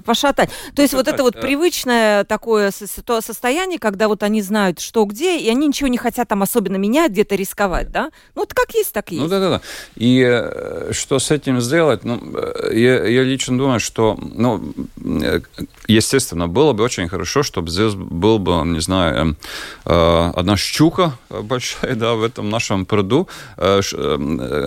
[0.05, 0.51] Пошатать.
[0.77, 5.39] То есть пошатать, вот это вот привычное такое состояние, когда вот они знают, что где,
[5.39, 8.11] и они ничего не хотят там особенно менять, где-то рисковать, да?
[8.35, 9.25] Ну, вот как есть, так ну есть.
[9.25, 9.63] Ну, да-да-да.
[9.97, 12.05] И э, что с этим сделать?
[12.05, 15.41] Ну, э, я, я лично думаю, что, ну, э,
[15.89, 19.37] естественно, было бы очень хорошо, чтобы здесь был бы, не знаю,
[19.85, 23.27] одна щука большая, да, в этом нашем пруду,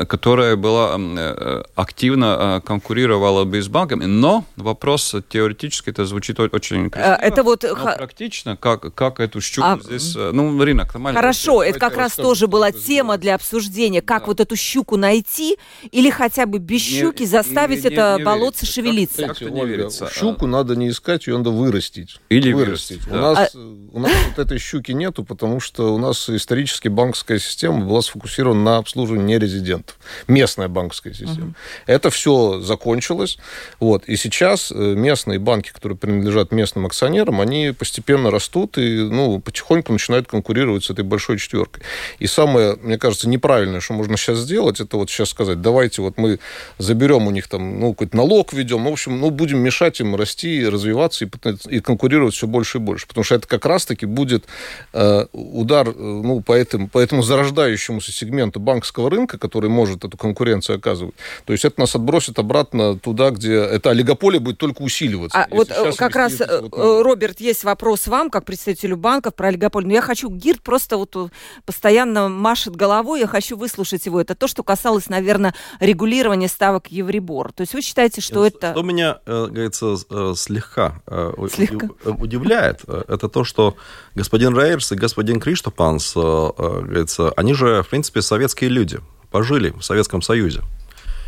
[0.07, 6.89] которая была э, активно э, конкурировала бы с банками, но вопрос теоретически это звучит очень
[6.89, 9.79] красиво, это вот но практично, как, как эту щуку а...
[9.81, 11.19] здесь, ну, рынок нормально.
[11.19, 14.27] Хорошо, это как раз тоже была тема для обсуждения, как да.
[14.27, 15.57] вот эту щуку найти
[15.91, 18.65] или хотя бы без не, щуки заставить не, это не, не болотце верится.
[18.65, 19.27] шевелиться.
[19.27, 20.09] Как, как не верится.
[20.11, 20.49] Щуку а...
[20.49, 22.19] надо не искать, ее надо вырастить.
[22.29, 23.05] Или вырастить.
[23.05, 23.11] вырастить.
[23.11, 23.17] Да.
[23.17, 23.59] У, нас, а...
[23.93, 28.63] у нас вот этой щуки нету, потому что у нас исторически банковская система была сфокусирована
[28.63, 29.97] на обслуживании нерезидентов.
[30.27, 31.47] Местная банковская система.
[31.47, 31.53] Uh-huh.
[31.87, 33.37] Это все закончилось.
[33.79, 34.05] Вот.
[34.05, 39.91] И сейчас э, местные банки, которые принадлежат местным акционерам, они постепенно растут и ну, потихоньку
[39.91, 41.83] начинают конкурировать с этой большой четверкой.
[42.19, 46.17] И самое, мне кажется, неправильное, что можно сейчас сделать, это вот сейчас сказать, давайте вот
[46.17, 46.39] мы
[46.77, 50.15] заберем у них там, ну, какой-то налог введем, ну, в общем, ну, будем мешать им
[50.15, 51.29] расти, развиваться и,
[51.69, 53.07] и конкурировать все больше и больше.
[53.07, 54.45] Потому что это как раз-таки будет
[54.93, 60.17] э, удар э, ну, по, этому, по этому зарождающемуся сегменту банковского рынка, который может эту
[60.17, 61.15] конкуренцию оказывать.
[61.45, 65.43] То есть это нас отбросит обратно туда, где это олигополе будет только усиливаться.
[65.43, 69.47] А вот э, как раз, вот э, Роберт, есть вопрос вам, как представителю банков, про
[69.47, 69.85] олигополь.
[69.85, 71.27] Но я хочу, Гирд просто вот э,
[71.65, 74.19] постоянно машет головой, я хочу выслушать его.
[74.19, 77.53] Это то, что касалось, наверное, регулирования ставок Евребор.
[77.53, 78.71] То есть вы считаете, что это...
[78.71, 79.95] Что меня, говорится,
[80.35, 81.01] слегка,
[81.49, 81.89] слегка.
[82.03, 83.75] удивляет, это то, что
[84.15, 88.99] господин Рейерс и господин Криштопанс, говорится, они же, в принципе, советские люди
[89.35, 90.61] пожили в Советском Союзе.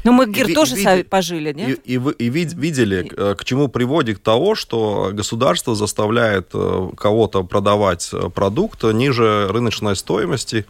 [0.06, 1.80] Ну, мы, Гир, и, тоже и, пожили, нет?
[1.84, 8.10] И, и, и видели, э, к чему приводит того, что государство заставляет э, кого-то продавать
[8.14, 10.66] э, продукт ниже рыночной стоимости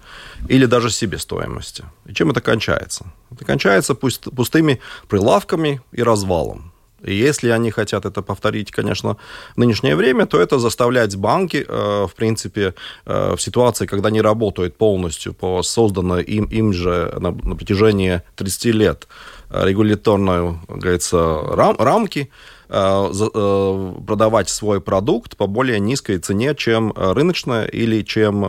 [0.49, 1.83] или даже себестоимости.
[2.09, 3.05] И чем это кончается?
[3.29, 6.71] Это кончается пусть, пустыми прилавками и развалом.
[7.03, 9.17] И если они хотят это повторить, конечно,
[9.55, 12.73] в нынешнее время, то это заставлять банки, э, в принципе,
[13.05, 18.21] э, в ситуации, когда они работают полностью по созданной им, им же на, на протяжении
[18.35, 19.07] 30 лет
[19.49, 22.29] регуляторной, говорится, рам, рамки,
[22.67, 28.43] продавать свой продукт по более низкой цене, чем рыночная или чем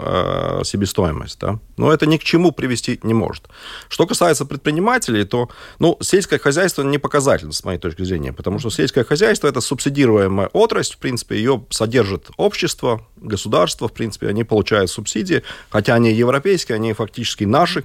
[0.64, 1.38] себестоимость.
[1.40, 1.58] Да?
[1.76, 3.48] Но это ни к чему привести не может.
[3.88, 8.70] Что касается предпринимателей, то ну, сельское хозяйство не показательно, с моей точки зрения, потому что
[8.70, 14.90] сельское хозяйство– это субсидируемая отрасль, в принципе, ее содержит общество, государство, в принципе, они получают
[14.90, 17.84] субсидии, хотя они европейские, они фактически наши.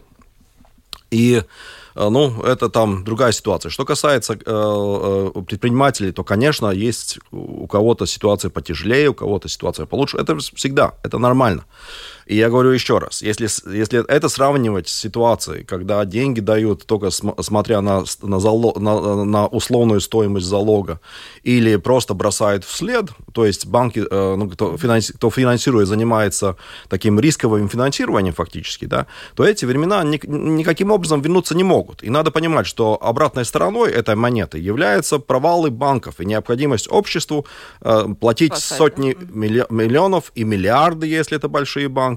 [1.12, 1.44] И Э,
[1.96, 3.70] ну, это там другая ситуация.
[3.70, 9.86] Что касается э, э, предпринимателей, то, конечно, есть у кого-то ситуация потяжелее, у кого-то ситуация
[9.86, 10.18] получше.
[10.18, 11.64] Это всегда, это нормально.
[12.26, 17.12] И я говорю еще раз, если, если это сравнивать с ситуацией, когда деньги дают только
[17.12, 21.00] смотря на, на, зало, на, на условную стоимость залога,
[21.44, 26.56] или просто бросают вслед, то есть банки, ну, кто, финанси, кто финансирует, занимается
[26.90, 32.04] таким рисковым финансированием фактически, да, то эти времена ни, никаким образом вернуться не могут могут.
[32.04, 37.46] И надо понимать, что обратной стороной этой монеты являются провалы банков и необходимость обществу
[37.82, 39.66] э, платить Спасать, сотни да?
[39.70, 42.13] миллионов и миллиарды, если это большие банки,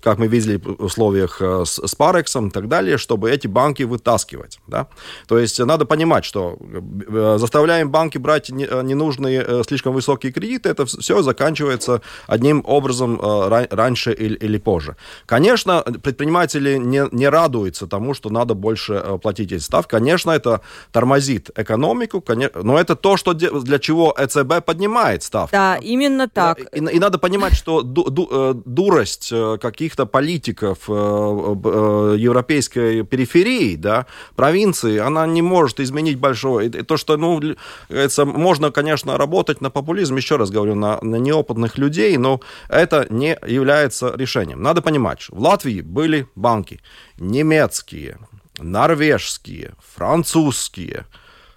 [0.00, 3.82] как мы видели в условиях э, с, с Парексом и так далее, чтобы эти банки
[3.82, 4.60] вытаскивать.
[4.66, 4.86] Да?
[5.28, 10.68] То есть надо понимать, что э, заставляем банки брать э, ненужные, э, слишком высокие кредиты,
[10.68, 14.96] это все заканчивается одним образом э, раньше или, позже.
[15.26, 19.90] Конечно, предприниматели не, не радуются тому, что надо больше Э, платить эти ставки.
[19.90, 20.60] Конечно, это
[20.92, 22.24] тормозит экономику,
[22.62, 25.52] но это то, что для чего ЭЦБ поднимает ставки.
[25.52, 26.60] Да, именно так.
[26.60, 34.06] И, и надо понимать, что ду, ду, э, дурость э, каких-то политиков европейской периферии, да,
[34.36, 36.68] провинции, она не может изменить большое.
[36.68, 37.40] И то, что, ну,
[37.88, 43.06] это, можно, конечно, работать на популизм, еще раз говорю, на, на неопытных людей, но это
[43.10, 44.62] не является решением.
[44.62, 46.80] Надо понимать, в Латвии были банки
[47.18, 48.18] немецкие,
[48.58, 51.06] норвежские, французские.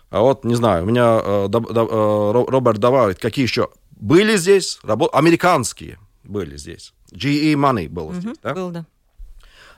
[0.09, 4.37] А вот, не знаю, у меня э, да, да, э, Роберт добавит, какие еще были
[4.37, 5.11] здесь, работ...
[5.13, 6.94] американские были здесь.
[7.11, 8.53] GE Money был угу, здесь, да?
[8.53, 8.85] Был, да.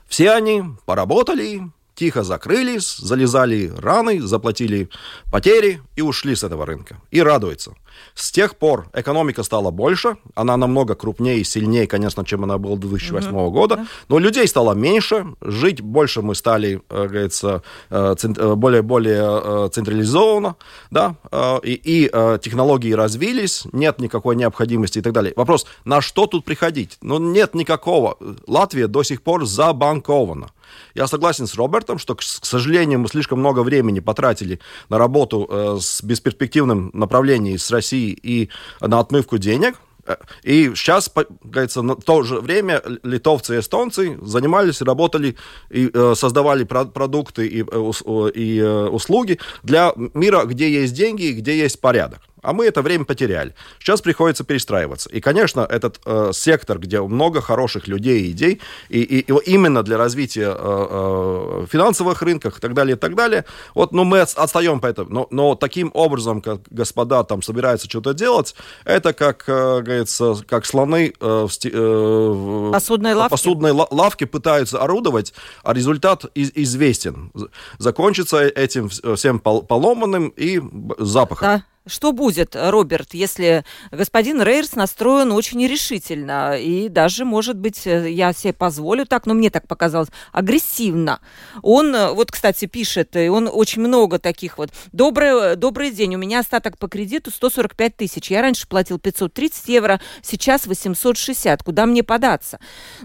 [0.08, 4.89] Все они поработали, тихо закрылись, залезали раны, заплатили
[5.31, 6.97] потери и ушли с этого рынка.
[7.12, 7.73] И радуются.
[8.13, 12.75] С тех пор экономика стала больше, она намного крупнее и сильнее, конечно, чем она была
[12.75, 13.51] до 2008 uh-huh.
[13.51, 20.55] года, но людей стало меньше, жить больше мы стали, э, говорится, э, э, более централизованно,
[20.91, 21.15] да,
[21.63, 25.33] и, и технологии развились, нет никакой необходимости и так далее.
[25.36, 26.97] Вопрос, на что тут приходить?
[27.01, 28.17] Ну, нет никакого.
[28.47, 30.49] Латвия до сих пор забанкована.
[30.95, 35.77] Я согласен с Робертом, что, к сожалению, мы слишком много времени потратили на работу э,
[35.80, 38.49] с бесперспективным направлением с Россией и
[38.82, 39.75] на отмывку денег.
[40.06, 41.12] Э, и сейчас,
[41.43, 45.36] говорится, на то же время литовцы и эстонцы занимались, работали
[45.69, 51.23] и э, создавали про продукты и, э, и э, услуги для мира, где есть деньги
[51.23, 53.54] и где есть порядок а мы это время потеряли.
[53.80, 55.10] Сейчас приходится перестраиваться.
[55.10, 59.84] И, конечно, этот э, сектор, где много хороших людей и идей, и, и, и именно
[59.84, 64.21] для развития э, э, финансовых рынков и так далее, и так далее, вот, ну, мы
[64.21, 65.10] отстаем по этому.
[65.10, 70.65] Но, но таким образом, как господа там собираются что-то делать, это, как э, говорится, как
[70.65, 73.32] слоны э, в, э, посудной, лавке.
[73.32, 77.32] посудной лавке пытаются орудовать, а результат из, известен.
[77.78, 80.62] Закончится этим всем поломанным и
[81.00, 81.47] запахом.
[81.47, 81.63] Да.
[81.88, 88.34] Что будет, Роберт, если господин Рейерс настроен очень решительно и даже, может быть, э, я
[88.34, 91.21] себе позволю так, но мне так показалось, агрессивно.
[91.62, 94.69] Он, э, вот, кстати, пишет, и он очень много таких вот.
[94.91, 98.32] Добрый, добрый день, у меня остаток по кредиту 145 тысяч.
[98.32, 101.63] Я раньше платил 530 евро, сейчас 860.
[101.63, 102.60] Куда мне податься?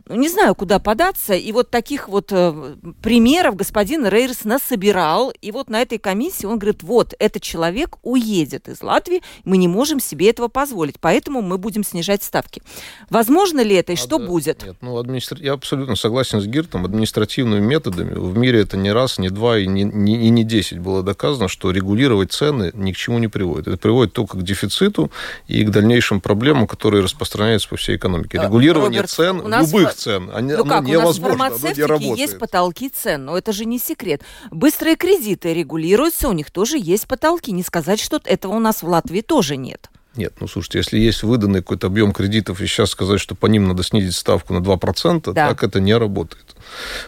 [0.07, 1.35] Ну, не знаю, куда податься.
[1.35, 5.31] И вот таких вот э, примеров господин Рейерс насобирал.
[5.41, 9.69] И вот на этой комиссии он говорит, вот, этот человек уедет из Латвии, мы не
[9.69, 12.63] можем себе этого позволить, поэтому мы будем снижать ставки.
[13.11, 14.65] Возможно ли это и а что да, будет?
[14.65, 15.39] Нет, ну, администра...
[15.41, 16.85] я абсолютно согласен с Гиртом.
[16.85, 20.79] Административными методами в мире это не раз, не два и не, не, и не десять
[20.79, 23.69] было доказано, что регулировать цены ни к чему не приводит.
[23.69, 25.11] Это приводит только к дефициту
[25.47, 28.39] и к дальнейшим проблемам, которые распространяются по всей экономике.
[28.39, 29.95] А, Регулирование Роберт, цен, любых в...
[29.95, 33.65] цен, они, ну как, невозможно, у нас в фармацевтике есть потолки цен, но это же
[33.65, 34.23] не секрет.
[34.51, 37.53] Быстрые кредиты регулируются, у них тоже есть потолки.
[37.53, 39.91] Не сказать, что этого нас в Латвии тоже нет.
[40.15, 43.67] Нет, ну слушайте, если есть выданный какой-то объем кредитов, и сейчас сказать, что по ним
[43.67, 45.49] надо снизить ставку на 2%, да.
[45.49, 46.45] так это не работает.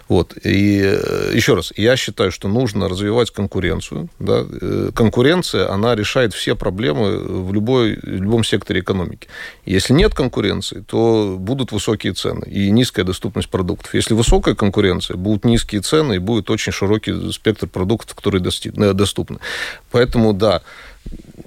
[0.09, 0.35] Вот.
[0.43, 4.09] И э, еще раз, я считаю, что нужно развивать конкуренцию.
[4.19, 4.47] Да?
[4.49, 9.29] Э, конкуренция, она решает все проблемы в, любой, в любом секторе экономики.
[9.67, 13.95] Если нет конкуренции, то будут высокие цены и низкая доступность продуктов.
[13.95, 19.39] Если высокая конкуренция, будут низкие цены и будет очень широкий спектр продуктов, которые доступны.
[19.91, 20.63] Поэтому, да,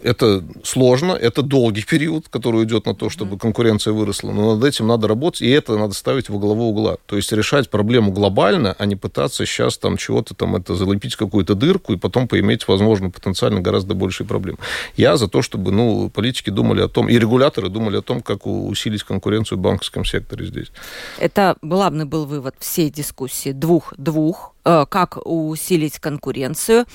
[0.04, 4.88] это сложно, это долгий период, который идет на то, чтобы конкуренция выросла, но над этим
[4.88, 6.98] надо работать, и это надо ставить во главу угла.
[7.06, 11.56] То есть решать проблему глобально, а не пытаться сейчас там чего-то там это залепить какую-то
[11.56, 14.60] дырку и потом поиметь, возможно, потенциально гораздо большие проблемы.
[14.96, 18.46] Я за то, чтобы ну, политики думали о том, и регуляторы думали о том, как
[18.46, 20.68] усилить конкуренцию в банковском секторе здесь.
[21.20, 24.54] Это главный был вывод всей дискуссии двух-двух
[24.90, 26.86] как усилить конкуренцию.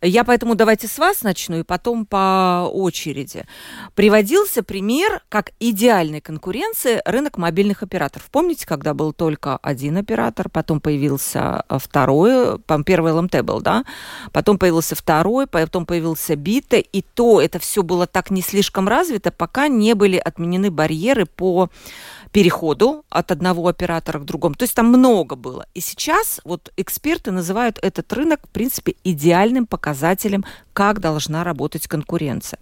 [0.00, 3.46] Я поэтому давайте с вас начну и потом по очереди.
[3.94, 8.28] Приводился пример как идеальной конкуренции рынок мобильных операторов.
[8.30, 13.84] Помните, когда был только один оператор, потом появился второй, первый ЛМТ был, да?
[14.32, 19.32] Потом появился второй, потом появился Бита, и то это все было так не слишком развито,
[19.32, 21.70] пока не были отменены барьеры по
[22.32, 24.54] переходу от одного оператора к другому.
[24.54, 25.66] То есть там много было.
[25.74, 32.58] И сейчас вот эксперты называют этот рынок, в принципе, идеальным показателем, как должна работать конкуренция.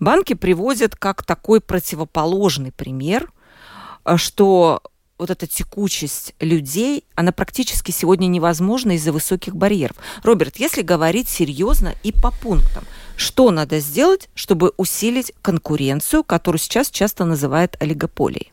[0.00, 3.30] Банки приводят как такой противоположный пример,
[4.04, 4.82] э, что
[5.18, 9.96] вот эта текучесть людей, она практически сегодня невозможна из-за высоких барьеров.
[10.22, 12.84] Роберт, если говорить серьезно и по пунктам,
[13.16, 18.52] что надо сделать, чтобы усилить конкуренцию, которую сейчас часто называют олигополией?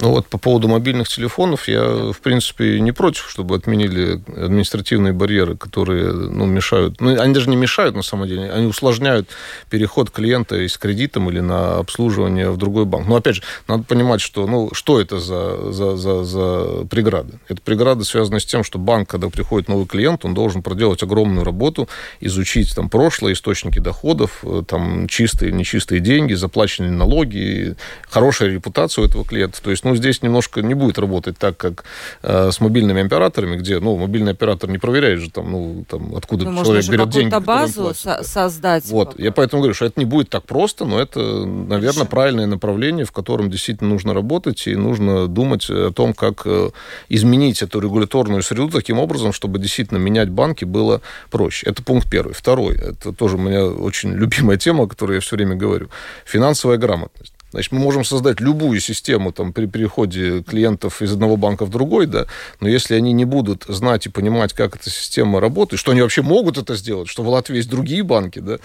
[0.00, 5.56] ну вот по поводу мобильных телефонов я, в принципе, не против, чтобы отменили административные барьеры,
[5.56, 7.00] которые ну, мешают.
[7.00, 9.28] Ну, они даже не мешают, на самом деле, они усложняют
[9.68, 13.06] переход клиента из кредитом или на обслуживание в другой банк.
[13.06, 17.38] Но, опять же, надо понимать, что, ну, что это за, за, за, за преграды.
[17.48, 21.44] Это преграды связаны с тем, что банк, когда приходит новый клиент, он должен проделать огромную
[21.44, 21.88] работу,
[22.20, 27.76] изучить там прошлое, источники доходов, э, там чистые, нечистые деньги, заплаченные налоги,
[28.08, 29.62] хорошая репутация у этого клиента.
[29.62, 31.84] То есть есть, ну, здесь немножко не будет работать так, как
[32.22, 36.48] э, с мобильными операторами, где, ну, мобильный оператор не проверяет же там, ну, там, откуда
[36.48, 37.34] ну, человек берет деньги.
[37.44, 38.84] базу со- создать.
[38.86, 42.06] Вот, я поэтому говорю, что это не будет так просто, но это, наверное, Хорошо.
[42.06, 46.70] правильное направление, в котором действительно нужно работать, и нужно думать о том, как э,
[47.08, 51.66] изменить эту регуляторную среду таким образом, чтобы действительно менять банки было проще.
[51.66, 52.34] Это пункт первый.
[52.34, 55.88] Второй, это тоже у меня очень любимая тема, о которой я все время говорю.
[56.24, 57.34] Финансовая грамотность.
[57.52, 62.06] Значит, мы можем создать любую систему там, при переходе клиентов из одного банка в другой,
[62.06, 62.26] да,
[62.60, 66.22] но если они не будут знать и понимать, как эта система работает, что они вообще
[66.22, 68.58] могут это сделать, что в Латвии есть другие банки, да,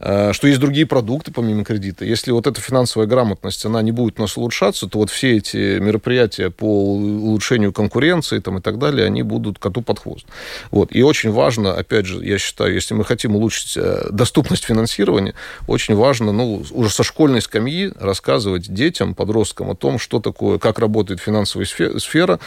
[0.00, 4.18] э, что есть другие продукты помимо кредита, если вот эта финансовая грамотность, она не будет
[4.18, 9.04] у нас улучшаться, то вот все эти мероприятия по улучшению конкуренции там, и так далее,
[9.06, 10.26] они будут коту под хвост.
[10.70, 10.94] Вот.
[10.94, 15.34] И очень важно, опять же, я считаю, если мы хотим улучшить э, доступность финансирования,
[15.66, 20.58] очень важно, ну, уже со школьной скамьи рассказывать рассказывать детям, подросткам о том, что такое,
[20.58, 22.38] как работает финансовая сфера,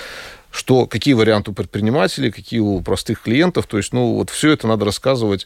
[0.52, 3.66] что, какие варианты у предпринимателей, какие у простых клиентов.
[3.66, 5.46] То есть, ну, вот все это надо рассказывать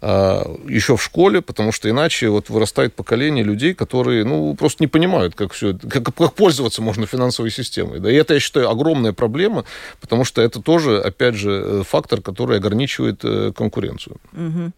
[0.00, 4.88] а, еще в школе, потому что иначе вот вырастает поколение людей, которые, ну, просто не
[4.88, 8.00] понимают, как все, как, как пользоваться можно финансовой системой.
[8.00, 9.64] Да, и это, я считаю, огромная проблема,
[10.00, 14.16] потому что это тоже, опять же, э, фактор, который ограничивает э, конкуренцию.
[14.32, 14.72] Угу.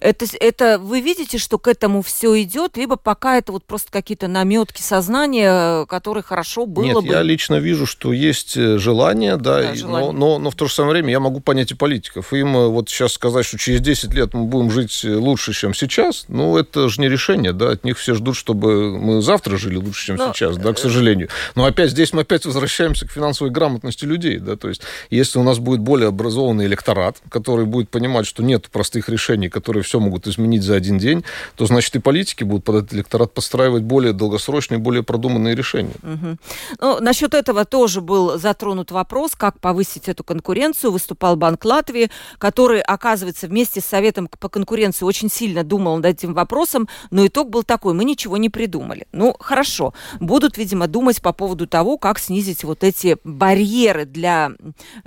[0.00, 4.28] Это, это вы видите, что к этому все идет, либо пока это вот просто какие-то
[4.28, 7.06] наметки сознания, которые хорошо было Нет, бы.
[7.06, 10.12] я лично вижу, что есть э, желание, да, да и, желание.
[10.12, 12.32] Но, но, но в то же самое время я могу понять и политиков.
[12.32, 15.74] Им э, вот сейчас сказать, что через 10 лет мы будем жить э, лучше, чем
[15.74, 19.76] сейчас, ну, это же не решение, да, от них все ждут, чтобы мы завтра жили
[19.76, 21.28] лучше, чем но, сейчас, да, к сожалению.
[21.54, 25.42] Но опять здесь мы опять возвращаемся к финансовой грамотности людей, да, то есть если у
[25.42, 30.00] нас будет более образованный электорат, который будет понимать, что нет простых решений, которые которые все
[30.00, 31.22] могут изменить за один день,
[31.54, 35.94] то, значит, и политики будут под этот электорат подстраивать более долгосрочные, более продуманные решения.
[36.02, 36.36] Угу.
[36.80, 40.90] Ну, насчет этого тоже был затронут вопрос, как повысить эту конкуренцию.
[40.90, 46.34] Выступал Банк Латвии, который, оказывается, вместе с Советом по конкуренции очень сильно думал над этим
[46.34, 49.06] вопросом, но итог был такой, мы ничего не придумали.
[49.12, 54.50] Ну, хорошо, будут, видимо, думать по поводу того, как снизить вот эти барьеры для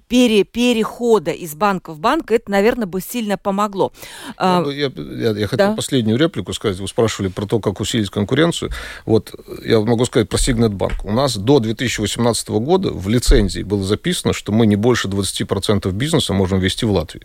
[0.07, 2.31] пере перехода из банка в банк.
[2.31, 3.91] Это, наверное, бы сильно помогло.
[4.59, 5.75] А, я, я, я хотел да.
[5.75, 6.77] последнюю реплику сказать.
[6.79, 8.71] Вы спрашивали про то, как усилить конкуренцию.
[9.05, 9.33] Вот
[9.65, 11.05] я могу сказать про Сигнетбанк.
[11.05, 16.33] У нас до 2018 года в лицензии было записано, что мы не больше 20% бизнеса
[16.33, 17.23] можем вести в Латвии.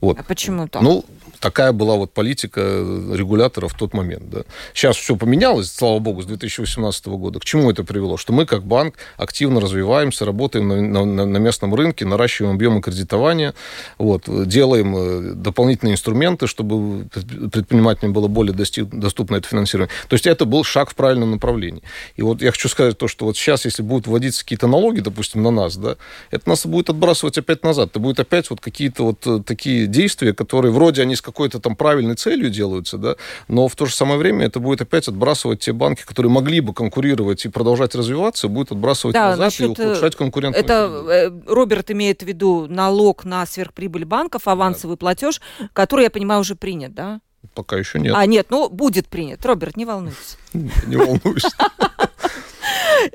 [0.00, 0.18] Вот.
[0.18, 0.82] А почему так?
[0.82, 1.04] Ну,
[1.40, 4.30] такая была вот политика регулятора в тот момент.
[4.30, 4.42] Да.
[4.74, 7.40] Сейчас все поменялось, слава богу, с 2018 года.
[7.40, 8.16] К чему это привело?
[8.16, 13.54] Что мы, как банк, активно развиваемся, работаем на, на, на местном рынке, наращиваем объемы кредитования,
[13.98, 17.06] вот, делаем э, дополнительные инструменты, чтобы
[17.52, 19.92] предпринимателям было более доступно это финансирование.
[20.08, 21.82] То есть это был шаг в правильном направлении.
[22.16, 25.42] И вот я хочу сказать то, что вот сейчас, если будут вводиться какие-то налоги, допустим,
[25.42, 25.96] на нас, да,
[26.30, 27.90] это нас будет отбрасывать опять назад.
[27.90, 32.14] Это будет опять вот какие-то вот э, такие действия, которые вроде они какой-то там правильной
[32.14, 33.16] целью делаются, да,
[33.48, 36.72] но в то же самое время это будет опять отбрасывать те банки, которые могли бы
[36.72, 40.64] конкурировать и продолжать развиваться, будет отбрасывать да, назад насчет, и э, ухудшать конкурентность.
[40.64, 44.96] Это э, Роберт имеет в виду налог на сверхприбыль банков, авансовый да.
[44.96, 45.40] платеж,
[45.72, 47.20] который, я понимаю, уже принят, да?
[47.54, 48.14] Пока еще нет.
[48.16, 49.44] А, нет, ну, будет принят.
[49.44, 50.36] Роберт, не волнуйся.
[50.86, 51.44] Не волнуюсь.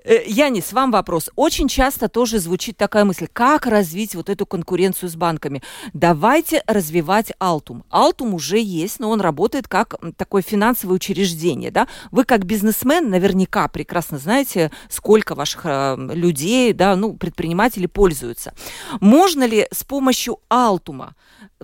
[0.03, 1.29] Э, Янис, вам вопрос.
[1.36, 5.61] Очень часто тоже звучит такая мысль, как развить вот эту конкуренцию с банками.
[5.93, 7.84] Давайте развивать Алтум.
[7.89, 11.71] Алтум уже есть, но он работает как такое финансовое учреждение.
[11.71, 11.88] Да?
[12.11, 18.53] Вы как бизнесмен наверняка прекрасно знаете, сколько ваших э, людей, да, ну, предпринимателей пользуются.
[18.99, 21.15] Можно ли с помощью Алтума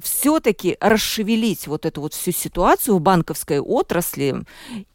[0.01, 4.43] все-таки расшевелить вот эту вот всю ситуацию в банковской отрасли,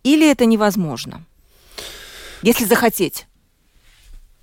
[0.03, 1.25] или это невозможно?
[2.45, 3.27] Если захотеть?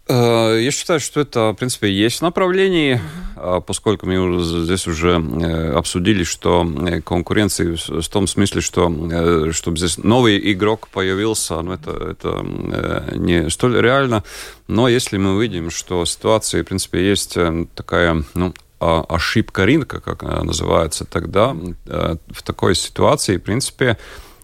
[0.07, 2.99] Э, я считаю, что это, в принципе, есть в направлении,
[3.35, 3.61] uh-huh.
[3.61, 9.97] поскольку мы здесь уже э, обсудили, что э, конкуренция в том смысле, что чтобы здесь
[9.97, 12.43] новый игрок появился, ну, это, это
[13.15, 14.23] не столь реально.
[14.67, 17.37] Но если мы видим, что ситуация, в принципе, есть
[17.75, 23.97] такая, ну, ошибка рынка, как называется, тогда в такой ситуации, в принципе,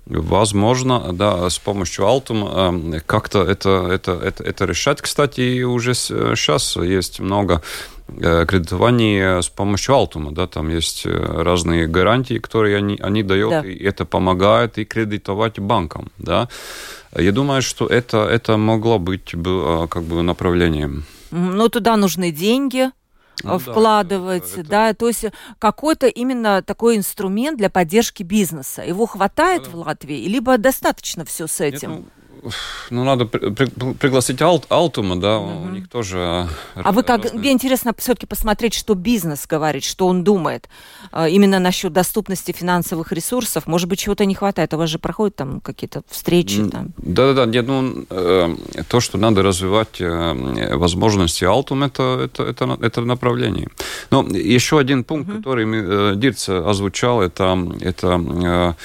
[0.10, 5.02] Возможно, да, с помощью Altum э, как-то это, это, это, это решать.
[5.02, 7.62] Кстати, уже сейчас есть много
[8.08, 11.10] э, кредитований с помощью Altum, да, там есть э,
[11.44, 13.62] разные гарантии, которые они, они дают, да.
[13.62, 16.48] и это помогает и кредитовать банкам, да.
[17.18, 21.04] Я думаю, что это, это могло быть как бы направлением.
[21.32, 22.92] Ну, туда нужны деньги,
[23.44, 24.70] ну, вкладывать, да, это...
[24.70, 25.26] да, то есть
[25.60, 28.82] какой-то именно такой инструмент для поддержки бизнеса.
[28.84, 29.70] Его хватает да.
[29.70, 31.92] в Латвии, либо достаточно все с этим?
[31.92, 32.17] Нет, ну
[32.90, 35.68] ну, надо при, при, пригласить Алт, Алтума, да, угу.
[35.68, 36.48] у них тоже...
[36.76, 40.70] А, вы как, мне интересно все-таки посмотреть, что бизнес говорит, что он думает
[41.12, 43.68] а, именно насчет доступности финансовых ресурсов.
[43.68, 46.94] Может быть, чего-то не хватает, у вас же проходят там какие-то встречи там.
[46.98, 48.56] Да-да-да, нет, ну, э,
[48.88, 53.70] то, что надо развивать э, возможности Алтум, это, это, это, это направление.
[54.12, 55.38] Но еще один пункт, угу.
[55.38, 58.76] который э, Дирц озвучал, это, это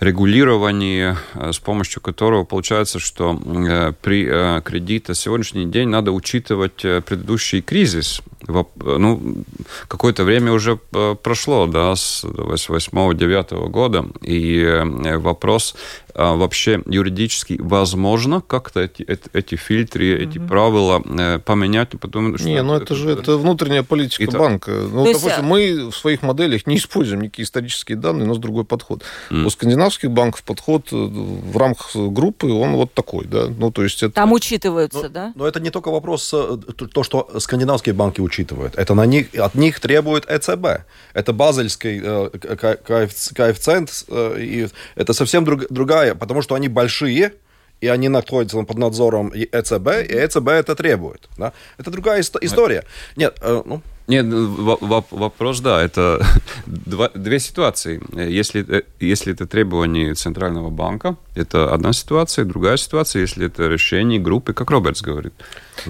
[0.00, 7.62] регулирование, с помощью которого получается, что э, при э, кредите сегодняшний день надо учитывать предыдущий
[7.62, 8.22] кризис.
[8.48, 9.44] Ну,
[9.88, 14.82] какое-то время уже прошло, да, с 8-9 года, и
[15.16, 15.74] вопрос
[16.16, 20.28] вообще юридически возможно как-то эти, эти, эти фильтры, mm-hmm.
[20.28, 21.90] эти правила э, поменять?
[21.90, 24.38] Потому, что не, ну это, это же это внутренняя политика это...
[24.38, 24.70] банка.
[24.70, 25.42] Ну, То допустим, есть...
[25.42, 29.02] мы в своих моделях не используем никакие исторические данные, у нас другой подход.
[29.30, 29.44] Mm.
[29.44, 33.48] У скандинавских банков подход э, в рамках группы, он вот такой, да.
[33.48, 34.14] Ну, то есть это...
[34.14, 35.32] Там учитываются, но, да?
[35.34, 36.56] Но это не только вопрос, э,
[36.92, 38.74] то, что скандинавские банки учитывают.
[38.76, 40.86] Это на них, от них требует ЭЦБ.
[41.12, 44.06] Это базельский коэффициент,
[44.38, 47.32] и это совсем друг, другая другая, потому что они большие,
[47.80, 51.28] и они находятся под надзором ЭЦБ, и ЭЦБ это требует.
[51.36, 51.52] Да?
[51.78, 52.84] Это другая история.
[53.16, 56.24] Нет, э, ну, нет, вопрос, да, это
[56.66, 58.00] два, две ситуации.
[58.14, 64.20] Если, э, если это требование Центрального банка, это одна ситуация, другая ситуация, если это решение
[64.20, 65.34] группы, как Робертс говорит.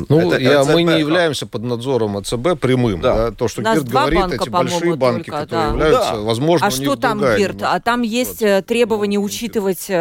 [0.08, 3.02] Ну, это, я, мы не являемся под надзором ЕЦБ прямым.
[3.02, 3.16] Да.
[3.16, 5.72] Да, то, что Гирт говорит, банка, эти большие банки, только, которые да.
[5.72, 6.20] являются, да.
[6.20, 7.62] возможно, А что там, Гирт?
[7.62, 8.46] А там есть вот.
[8.48, 9.92] Э, требование учитывать э,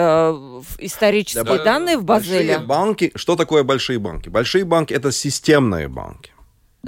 [0.80, 2.53] исторические да, данные в Базеле?
[2.53, 4.30] Большие банки, что такое большие банки?
[4.30, 6.32] Большие банки– это системные банки.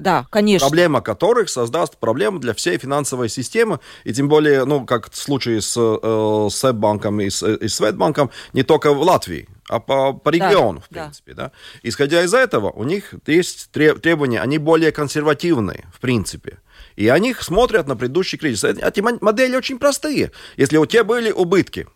[0.02, 0.68] Да, конечно.
[0.68, 5.62] Проблема которых создаст проблему для всей финансовой системы, и тем более, ну, как в случае
[5.62, 10.80] с э, Сбанком и, с, и Светбанком, не только в Латвии, а по, по региону,
[10.80, 11.34] да, в принципе.
[11.34, 11.44] Да.
[11.46, 11.52] Да?
[11.84, 16.60] Исходя из этого, у них есть требования, они более консервативные, в принципе.
[16.96, 18.64] И они смотрят на предыдущий кризис.
[18.64, 20.32] Эти модели очень простые.
[20.58, 21.88] Если у тебя были убытки,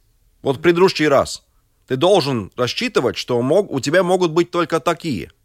[0.42, 1.44] вот в предыдущий раз,
[1.88, 5.32] ты должен рассчитывать, что мог, у тебя могут быть только такие–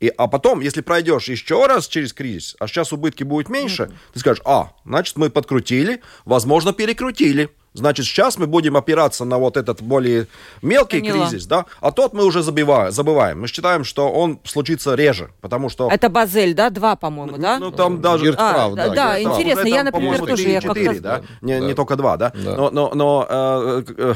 [0.00, 4.12] и, а потом, если пройдешь еще раз через кризис, а сейчас убытки будут меньше, mm-hmm.
[4.12, 7.50] ты скажешь, а, значит, мы подкрутили, возможно, перекрутили.
[7.76, 10.28] Значит, сейчас мы будем опираться на вот этот более
[10.62, 11.28] мелкий Поняла.
[11.28, 13.40] кризис, да, а тот мы уже забиваем, забываем.
[13.40, 15.90] Мы считаем, что он случится реже, потому что...
[15.90, 17.58] Это Базель, да, два, по-моему, да?
[17.58, 18.32] Ну, там даже...
[18.34, 20.36] а, прав, да, да, да интересно, я, например, тоже...
[20.36, 21.22] 4, я 4, да?
[21.40, 21.66] Не, да.
[21.66, 22.30] не только два, да?
[22.32, 22.56] да.
[22.56, 24.14] Но, но, но э, э,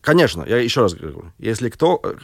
[0.00, 2.00] Конечно, я еще раз говорю, если кто...
[2.02, 2.14] Э,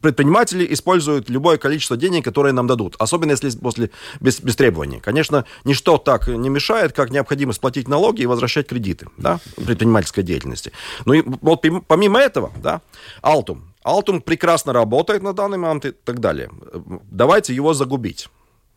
[0.00, 3.90] предприниматели используют любое количество денег, которое нам дадут, особенно если после,
[4.20, 5.00] без, без требований.
[5.00, 10.72] Конечно, ничто так не мешает, как необходимо сплатить налоги и возвращать кредиты да, предпринимательской деятельности.
[11.04, 12.80] Ну и вот помимо этого, да,
[13.20, 13.74] Алтум.
[13.82, 16.50] Алтум прекрасно работает на данный момент и так далее.
[17.10, 18.28] Давайте его загубить.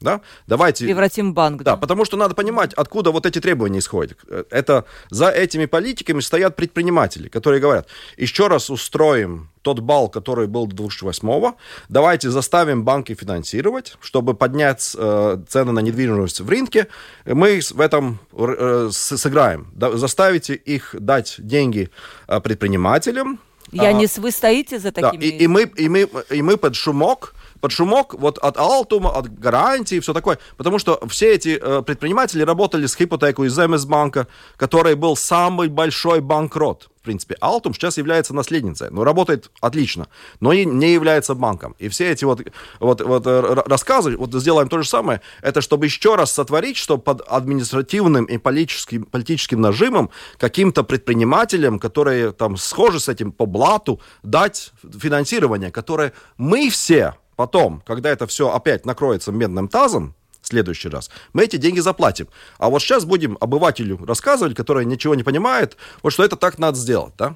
[0.02, 0.22] Да?
[0.48, 0.86] Давайте...
[0.86, 1.64] Превратим банк.
[1.64, 4.18] Да, да, потому что надо понимать, откуда вот эти требования исходят.
[4.50, 7.88] Это за этими политиками стоят предприниматели, которые говорят,
[8.18, 11.54] еще раз устроим тот балл, который был до 2008
[11.90, 16.88] давайте заставим банки финансировать, чтобы поднять э, цены на недвижимость в рынке,
[17.26, 19.72] мы в этом э, сыграем.
[19.74, 21.90] Да, заставите их дать деньги
[22.28, 23.40] э, предпринимателям.
[23.72, 25.18] Янис, а, вы стоите за такими...
[25.18, 29.12] Да, и, и, мы, и, мы, и мы под шумок под шумок вот от Алтума,
[29.12, 30.40] от гарантии все такое.
[30.58, 34.28] Потому что все эти э, предприниматели работали с ипотекой из МС-банка,
[34.58, 36.90] который был самый большой банкрот.
[37.00, 40.08] В принципе, Алтум сейчас является наследницей, но работает отлично,
[40.40, 41.76] но и не является банком.
[41.78, 42.42] И все эти вот,
[42.80, 46.98] вот, вот э, рассказы, вот сделаем то же самое, это чтобы еще раз сотворить, что
[46.98, 54.02] под административным и политическим, политическим нажимом каким-то предпринимателям, которые там схожи с этим по блату,
[54.24, 60.90] дать финансирование, которое мы все Потом, когда это все опять накроется медным тазом, в следующий
[60.90, 62.28] раз, мы эти деньги заплатим.
[62.60, 66.78] А вот сейчас будем обывателю рассказывать, который ничего не понимает, вот что это так надо
[66.78, 67.36] сделать, да?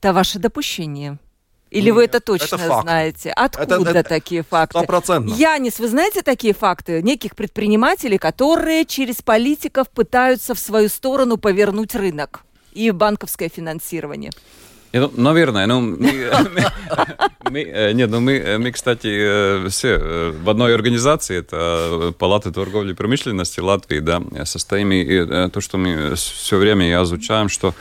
[0.00, 1.18] Это ваше допущение.
[1.70, 3.30] Или Нет, вы это точно это знаете?
[3.30, 4.76] Откуда это, это, такие факты?
[4.76, 5.32] Стопроцентно.
[5.34, 7.00] Янис, вы знаете такие факты?
[7.00, 12.40] Неких предпринимателей, которые через политиков пытаются в свою сторону повернуть рынок
[12.72, 14.32] и банковское финансирование.
[14.92, 16.30] Ну, наверное, ну, мы,
[17.50, 22.50] мы, э, нет, ну мы, э, мы, кстати, э, все в одной организации, это Палата
[22.50, 27.74] торговли и промышленности Латвии, да, состоим, и то, что мы все время изучаем, что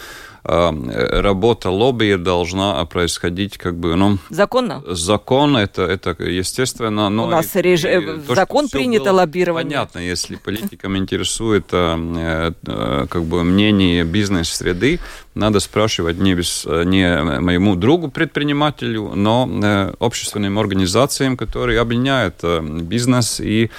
[0.43, 4.17] работа лобби должна происходить как бы, ну...
[4.29, 4.83] Законно?
[4.87, 7.09] Законно, это, это естественно.
[7.09, 7.83] Но У нас и, реж...
[7.85, 9.69] и то, закон принято лоббирование.
[9.69, 14.99] Понятно, если политикам интересует э, э, как бы мнение бизнес-среды,
[15.35, 19.49] надо спрашивать не, без, не моему другу предпринимателю, но
[19.99, 23.69] общественным организациям, которые объединяют бизнес и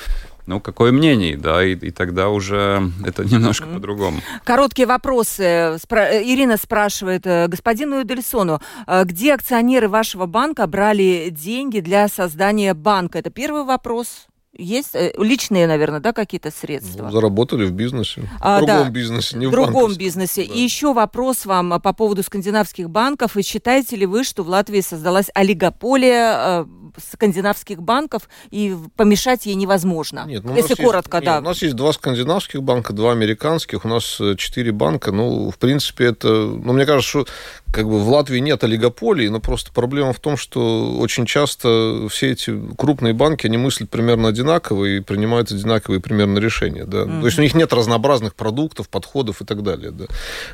[0.51, 3.75] ну, какое мнение, да, и, и тогда уже это немножко mm-hmm.
[3.75, 4.19] по-другому.
[4.43, 5.79] Короткие вопросы.
[5.79, 12.75] Спра- Ирина спрашивает, э, господину Эдельсону, э, где акционеры вашего банка брали деньги для создания
[12.75, 13.21] банка?
[13.21, 14.27] Это первый вопрос.
[14.53, 17.05] Есть э, личные, наверное, да, какие-то средства?
[17.05, 18.29] Ну, заработали в бизнесе.
[18.41, 20.45] А, в другом да, бизнесе, не в, в другом бизнесе.
[20.45, 20.53] Да.
[20.53, 23.37] И еще вопрос вам по поводу скандинавских банков.
[23.37, 26.67] И считаете ли вы, что в Латвии создалась олигополия
[26.99, 30.25] скандинавских банков, и помешать ей невозможно.
[30.27, 31.37] Нет, ну, Если коротко, есть, да.
[31.37, 35.13] Нет, у нас есть два скандинавских банка, два американских, у нас э, четыре банка.
[35.13, 36.29] Ну, в принципе, это...
[36.29, 37.27] Ну, мне кажется, что
[37.73, 42.33] как бы в Латвии нет олигополии, но просто проблема в том, что очень часто все
[42.33, 46.85] эти крупные банки, они мыслят примерно одинаково и принимают одинаковые примерно решения.
[46.85, 47.03] Да?
[47.03, 47.21] Mm-hmm.
[47.21, 49.93] То есть у них нет разнообразных продуктов, подходов и так далее.
[49.93, 50.07] Да?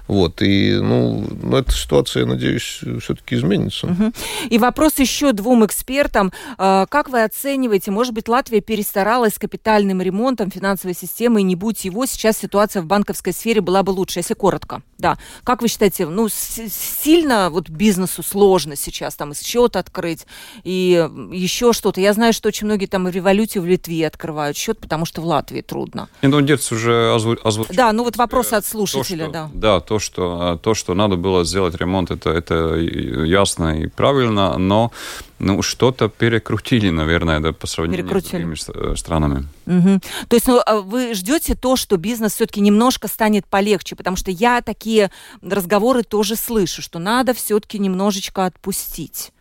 [0.09, 0.43] Вот.
[0.43, 3.87] И, ну, ну, эта ситуация, я надеюсь, все-таки изменится.
[3.87, 4.14] Mm-hmm.
[4.51, 6.26] И вопрос еще двум экспертам.
[6.59, 11.57] А, как вы оцениваете, может быть, Латвия перестаралась с капитальным ремонтом финансовой системы, и не
[11.57, 14.83] будь его, сейчас ситуация в банковской сфере была бы лучше, если коротко?
[14.99, 15.18] Да.
[15.45, 20.27] Как вы считаете, ну, сильно вот бизнесу сложно сейчас там счет открыть
[20.64, 22.01] и еще что-то.
[22.01, 25.27] Я знаю, что очень многие там в революции в Литве открывают счет, потому что в
[25.27, 26.09] Латвии трудно.
[26.22, 27.74] И, ну, дед уже озву- озвучил.
[27.74, 29.51] Да, ну вот вопрос от слушателя, то, что, да.
[29.55, 34.93] Да, то что, то, что надо было сделать ремонт, это, это ясно и правильно, но
[35.39, 39.47] ну, что-то перекрутили, наверное, да, по сравнению с другими странами.
[39.66, 40.01] Угу.
[40.28, 44.30] То есть ну, а вы ждете то, что бизнес все-таки немножко станет полегче, потому что
[44.30, 45.11] я такие
[45.43, 49.32] разговоры тоже слышу, что надо все-таки немножечко отпустить.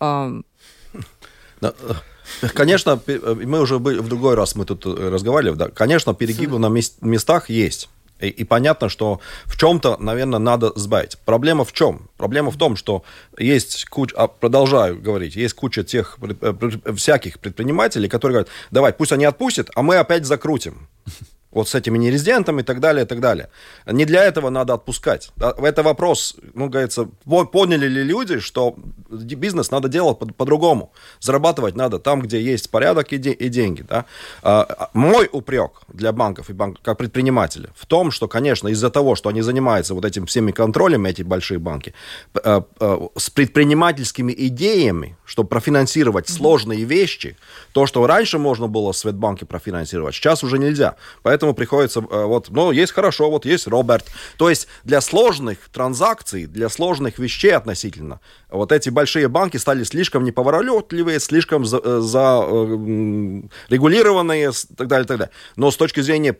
[0.00, 0.42] Э,
[2.54, 6.68] конечно, мы уже были, в другой раз мы тут э, разговаривали, да, конечно, перегибы на
[7.00, 7.88] местах есть.
[8.22, 11.18] И, и понятно, что в чем-то, наверное, надо сбавить.
[11.24, 12.08] Проблема в чем?
[12.16, 13.02] Проблема в том, что
[13.38, 16.54] есть куча, продолжаю говорить, есть куча тех э,
[16.96, 20.88] всяких предпринимателей, которые говорят, давай, пусть они отпустят, а мы опять закрутим
[21.52, 23.48] вот с этими нерезидентами и так далее, и так далее.
[23.86, 25.30] Не для этого надо отпускать.
[25.38, 27.08] Это вопрос, ну, говорится,
[27.52, 28.74] поняли ли люди, что
[29.10, 30.92] бизнес надо делать по-другому.
[31.20, 33.82] Зарабатывать надо там, где есть порядок и, де- и деньги.
[33.82, 34.04] Да?
[34.42, 38.90] А, а, мой упрек для банков и банк, как предпринимателя в том, что, конечно, из-за
[38.90, 41.94] того, что они занимаются вот этим всеми контролями, эти большие банки,
[42.34, 42.64] а,
[43.16, 46.36] с предпринимательскими идеями, чтобы профинансировать mm-hmm.
[46.36, 47.36] сложные вещи,
[47.72, 50.96] то, что раньше можно было в Светбанке профинансировать, сейчас уже нельзя.
[51.22, 54.04] Поэтому поэтому приходится, э, вот, ну, есть хорошо, вот есть Роберт.
[54.36, 58.20] То есть для сложных транзакций, для сложных вещей относительно,
[58.50, 65.06] вот эти большие банки стали слишком неповоротливые, слишком за, э, за э, регулированные так далее,
[65.06, 65.30] так далее.
[65.56, 66.32] Но с точки зрения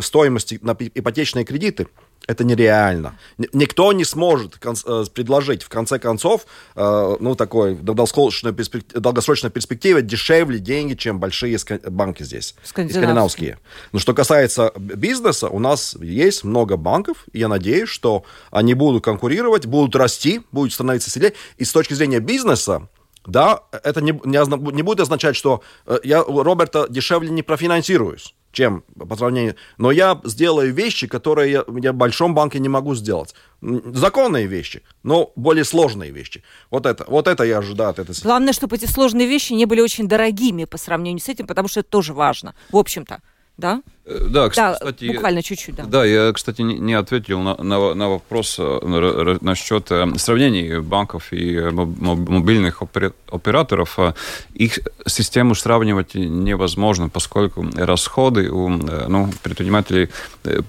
[0.00, 1.86] стоимости на ипотечные кредиты,
[2.28, 3.18] Это нереально.
[3.52, 6.46] Никто не сможет э, предложить, в конце концов,
[6.76, 11.58] э, ну, такой долгосрочной перспективе, долгосрочной перспективе дешевле деньги, чем большие
[11.88, 12.54] банки здесь.
[12.62, 13.02] Скандинавские.
[13.02, 13.58] скандинавские.
[13.92, 19.04] Но что касается бизнеса, у нас есть много банков, и я надеюсь, что они будут
[19.04, 21.34] конкурировать, будут расти, будут становиться сильнее.
[21.56, 22.88] И с точки зрения бизнеса,
[23.26, 28.84] да, это не, не, не будет означать, что э, я Роберта дешевле не профинансируюсь чем
[29.08, 29.56] по сравнению.
[29.78, 33.34] Но я сделаю вещи, которые я, я в большом банке не могу сделать.
[33.60, 36.42] Законные вещи, но более сложные вещи.
[36.70, 39.80] Вот это, вот это я ожидаю от этой Главное, чтобы эти сложные вещи не были
[39.80, 43.22] очень дорогими по сравнению с этим, потому что это тоже важно, в общем-то.
[43.56, 43.82] Да?
[44.04, 45.84] Э, да, кстати, да, буквально чуть-чуть, да.
[45.84, 51.60] Да, я, кстати, не, ответил на, на, на вопрос э, насчет э, сравнений банков и
[51.70, 52.82] мобильных
[53.30, 53.98] операторов.
[54.54, 60.08] Их систему сравнивать невозможно, поскольку расходы у ну, предпринимателей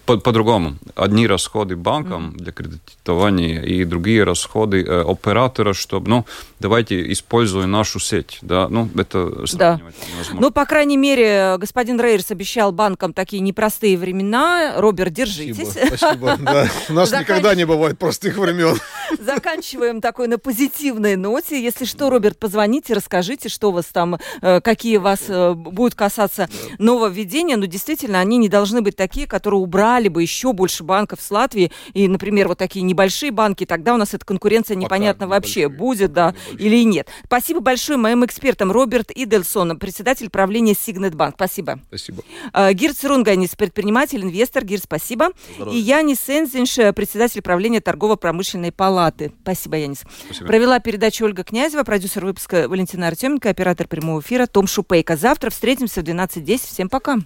[0.05, 0.75] по- по-другому.
[0.95, 6.25] Одни расходы банкам для кредитования и другие расходы оператора, чтобы, ну,
[6.59, 8.39] давайте используем нашу сеть.
[8.41, 10.11] Да, ну, это сравнивать да.
[10.13, 10.41] невозможно.
[10.41, 14.73] Ну, по крайней мере, господин Рейерс обещал банкам такие непростые времена.
[14.77, 15.71] Роберт, держитесь.
[15.71, 15.95] Спасибо.
[15.95, 16.37] Спасибо.
[16.41, 16.67] Да.
[16.89, 17.27] У нас Заканч...
[17.27, 18.77] никогда не бывает простых времен.
[19.19, 21.61] Заканчиваем такой на позитивной ноте.
[21.61, 26.49] Если что, Роберт, позвоните, расскажите, что у вас там, э, какие вас э, будут касаться
[26.79, 27.57] нововведения.
[27.57, 31.71] Но действительно, они не должны быть такие, которые убрали бы еще больше банков с Латвии.
[31.93, 33.65] И, например, вот такие небольшие банки.
[33.65, 35.79] Тогда у нас эта конкуренция непонятно Пока вообще небольшие.
[35.79, 37.07] будет, да, или нет.
[37.25, 41.35] Спасибо большое моим экспертам Роберт Идельсон, председатель правления Сигнетбанк.
[41.35, 41.79] Спасибо.
[41.87, 42.23] Спасибо.
[42.69, 44.63] Э, Гирц Рунганис, предприниматель, инвестор.
[44.63, 45.29] Гир, спасибо.
[45.55, 45.77] Здоровья.
[45.77, 49.31] И Янис Сензинш, председатель правления торгово-промышленной палаты.
[49.41, 50.03] Спасибо, Янис.
[50.25, 50.47] Спасибо.
[50.47, 55.17] Провела передачу Ольга Князева, продюсер выпуска Валентина Артеменко, оператор прямого эфира Том Шупейко.
[55.17, 56.57] Завтра встретимся в 12.10.
[56.57, 57.19] Всем пока.